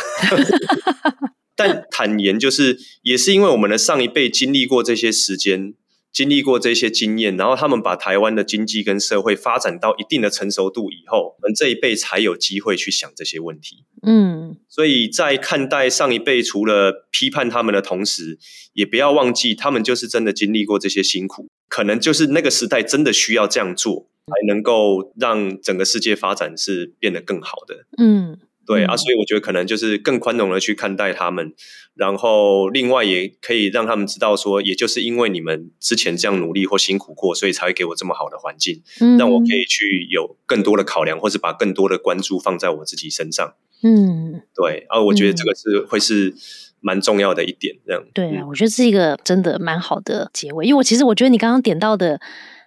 [1.58, 5.74] 但坦言就是，也是因为我们的上一辈经历过这些时间，
[6.16, 13.84] 经历过这些经验，然后他们把台湾的经济跟社会发展到一定的成熟度以后，我们这一辈才有机会去想这些问题。
[14.08, 18.40] 嗯所以在看待上一辈，除了批判他们的同时，
[18.72, 27.86] 也不要忘记，他们就是真的经历过这些辛苦，可能就是那个时代真的需要这样做，才能够让整个世界发展是变得更好的。
[27.98, 31.54] 嗯嗯对啊，所以我觉得可能就是更宽容的去看待他们，
[31.94, 43.54] 然后另外也可以让他们知道说，也就是因为你们之前这样努力或辛苦过，所以才会给我这么好的环境，嗯，让我可以去有更多的考量，或是把更多的关注放在我自己身上。
[43.84, 46.34] 嗯，对啊，我觉得这个是会是
[46.82, 48.04] 蛮重要的一点，这样。
[48.14, 52.20] 对啊，我觉得是一个真的蛮好的结尾，因为我其实我觉得你刚刚点到的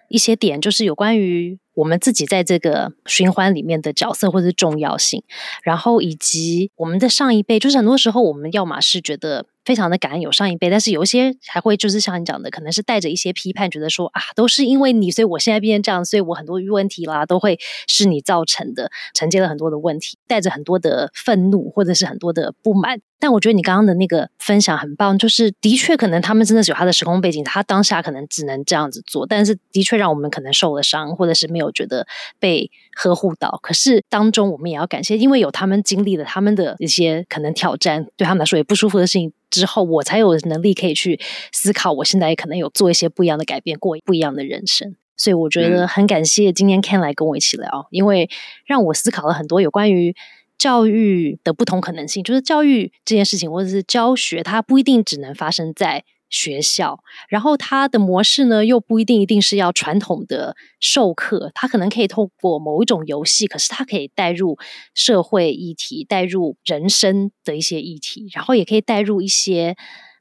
[0.07, 5.23] 一些点，就是有关于我们自己在这个循环里面的角色或者是重要性，
[5.63, 17.57] 然后以及我们的上一辈，就是很多时候我们要么是觉得非常的感恩有上一辈，但是有一些还会就是像你讲的，可能是带着一些批判，觉得说啊，都是因为你，所以我现在变成这样，所以我很多问题啦都会
[17.87, 22.99] 是你造成的，承接了很多的问题，带着很多的愤怒或者是很多的不满。
[23.21, 32.07] 但我觉得你刚刚的那个分享很棒，就是的确可能他们真的是有他的时空背景，他当下可能只能这样子做，但是的确让我们可能受了伤，或者是没有觉得
[32.39, 33.59] 被呵护到。
[33.61, 41.19] 可是当中我们也要感谢，因为有他们经历了他们的一些可能挑战，对他们来说也不舒服的事情之后，我才有能力可以去
[41.51, 44.95] 思考，我现在可能有做一些不一样的改变，过不一样的人生。
[45.17, 48.29] 所以我觉得很感谢今天 Ken 来跟我一起聊，因为
[48.65, 50.15] 让我思考了很多有关于
[50.57, 52.23] 教育的不同可能性。
[52.23, 64.57] 就是教育这件事情，或者是教学，它不一定只能发生在学校，然后它的模式呢，又不一定一定是要传统的授课，它可能可以透过某一种游戏，可是它可以带入
[64.93, 69.75] 社会议题，带入人生的一些议题，然后也可以带入一些。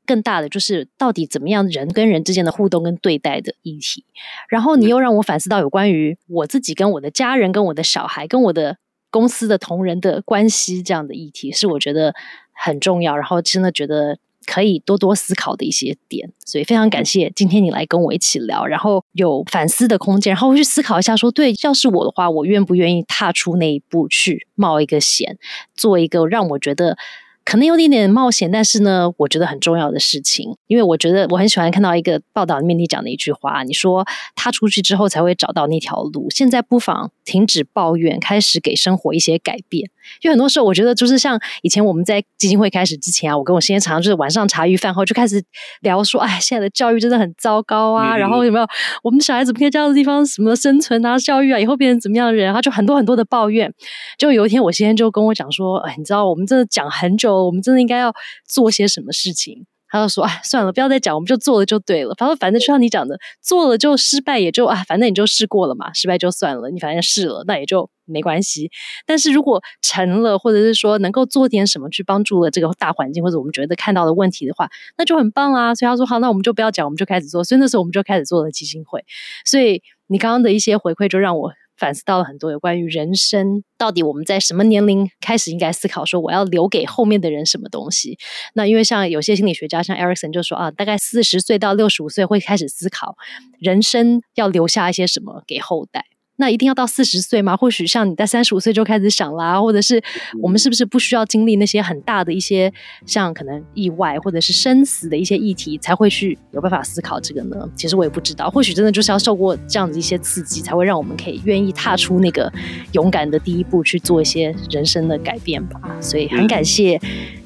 [0.06, 4.06] 更大的就是到底怎么样人跟人之间的互动跟对待的议题，
[4.48, 8.78] 然后你又让我反思到有关于我自己跟我的家人、跟我的小孩、跟我的
[9.10, 12.14] 公司的同仁的关系这样的议题，是我觉得
[12.54, 14.18] 很重要，然后真的觉得
[14.50, 16.32] 可以多多思考的一些点。
[16.46, 25.36] 所以非常感谢今天你来跟我一起聊，然后有反思的空间，然后去思考一下说，对，要是我的话，我愿不愿意踏出那一步去冒一个险，
[25.76, 26.96] 做一个让我觉得。
[27.44, 34.04] 可能有点点冒险，但是呢，我觉得很重要的事情，因为我觉得我很喜欢看到一个报道里面你讲的一句话，你说
[34.36, 39.90] 踏出去之后才会找到那条路，现在不妨停止抱怨，开始给生活一些改变。
[40.22, 45.44] 因为很多时候，我觉得就是像以前我们在基金会开始之前啊，我跟我先生常常就是晚上茶余饭后就开始
[45.82, 48.66] 聊说，哎，现在的教育真的很糟糕啊，嗯然后有没有
[49.02, 53.70] 我们的小孩子不可以这样的地方什么生存啊、教育啊，以后变成怎么样的人，然后就很多很多的抱怨。
[54.16, 58.12] 就有一天，我先生就跟我讲说，哎，你知道我们真的讲很久，我们真的应该要
[58.46, 59.66] 做些什么事情。
[59.90, 62.14] 他就说：“哎，算了，不要再讲，我们就做了就对了。
[62.18, 68.70] 反正，反正就像你讲的，做了就失败，也就啊，反正你就试过了嘛，失败就算了，你反正试了，那也就没关系。
[69.06, 75.74] 但是如果成了，或者是说能够做点什么去帮助了这个大环境，或者我们觉得看到的问题的话，那就很棒啦。
[75.74, 77.42] 所以他说好，那我们就不要讲，我们就开始做。
[77.42, 79.04] 所以那时候我们就开始做了基金会。
[79.44, 88.18] 所以你刚刚的一些回馈，就让我反思到了很多有关于人生，到底我们在什么年龄开始应该思考说我要留给后面的人什么东西。
[88.54, 93.16] 那因为像有些心理学家，像 Erikson 就说啊，大概四十岁到六十五岁会开始思考
[93.58, 96.04] 人生要留下一些什么给后代。
[96.40, 97.56] 那一定要到四十岁吗？
[97.56, 100.00] 或许像你在三十五岁就开始想啦，或者是
[100.40, 102.72] 我们是不是不需要经历那些很大的一些
[103.04, 107.68] 像可能意外或者是生死的一些议题，才会去有办法思考这个呢？
[107.74, 112.50] 其实我也不知道，或许真的就是要受过这样子一些刺激，才会让我们可以愿意踏出那个
[112.92, 115.80] 勇敢的第一步，去做一些人生的改变吧。
[116.00, 117.00] 所以很感谢。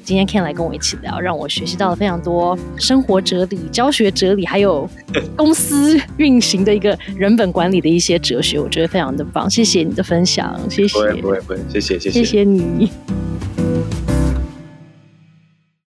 [0.05, 4.85] 今天 Ken 来跟我一起聊，让我学习到了非常多生活哲理、教学哲理，还有
[5.37, 9.49] 公司运行的一个人本管理的一些哲学，我觉得非常的棒。
[9.49, 12.89] 谢谢你的分享，谢谢，不会不会不会，谢谢谢谢谢你。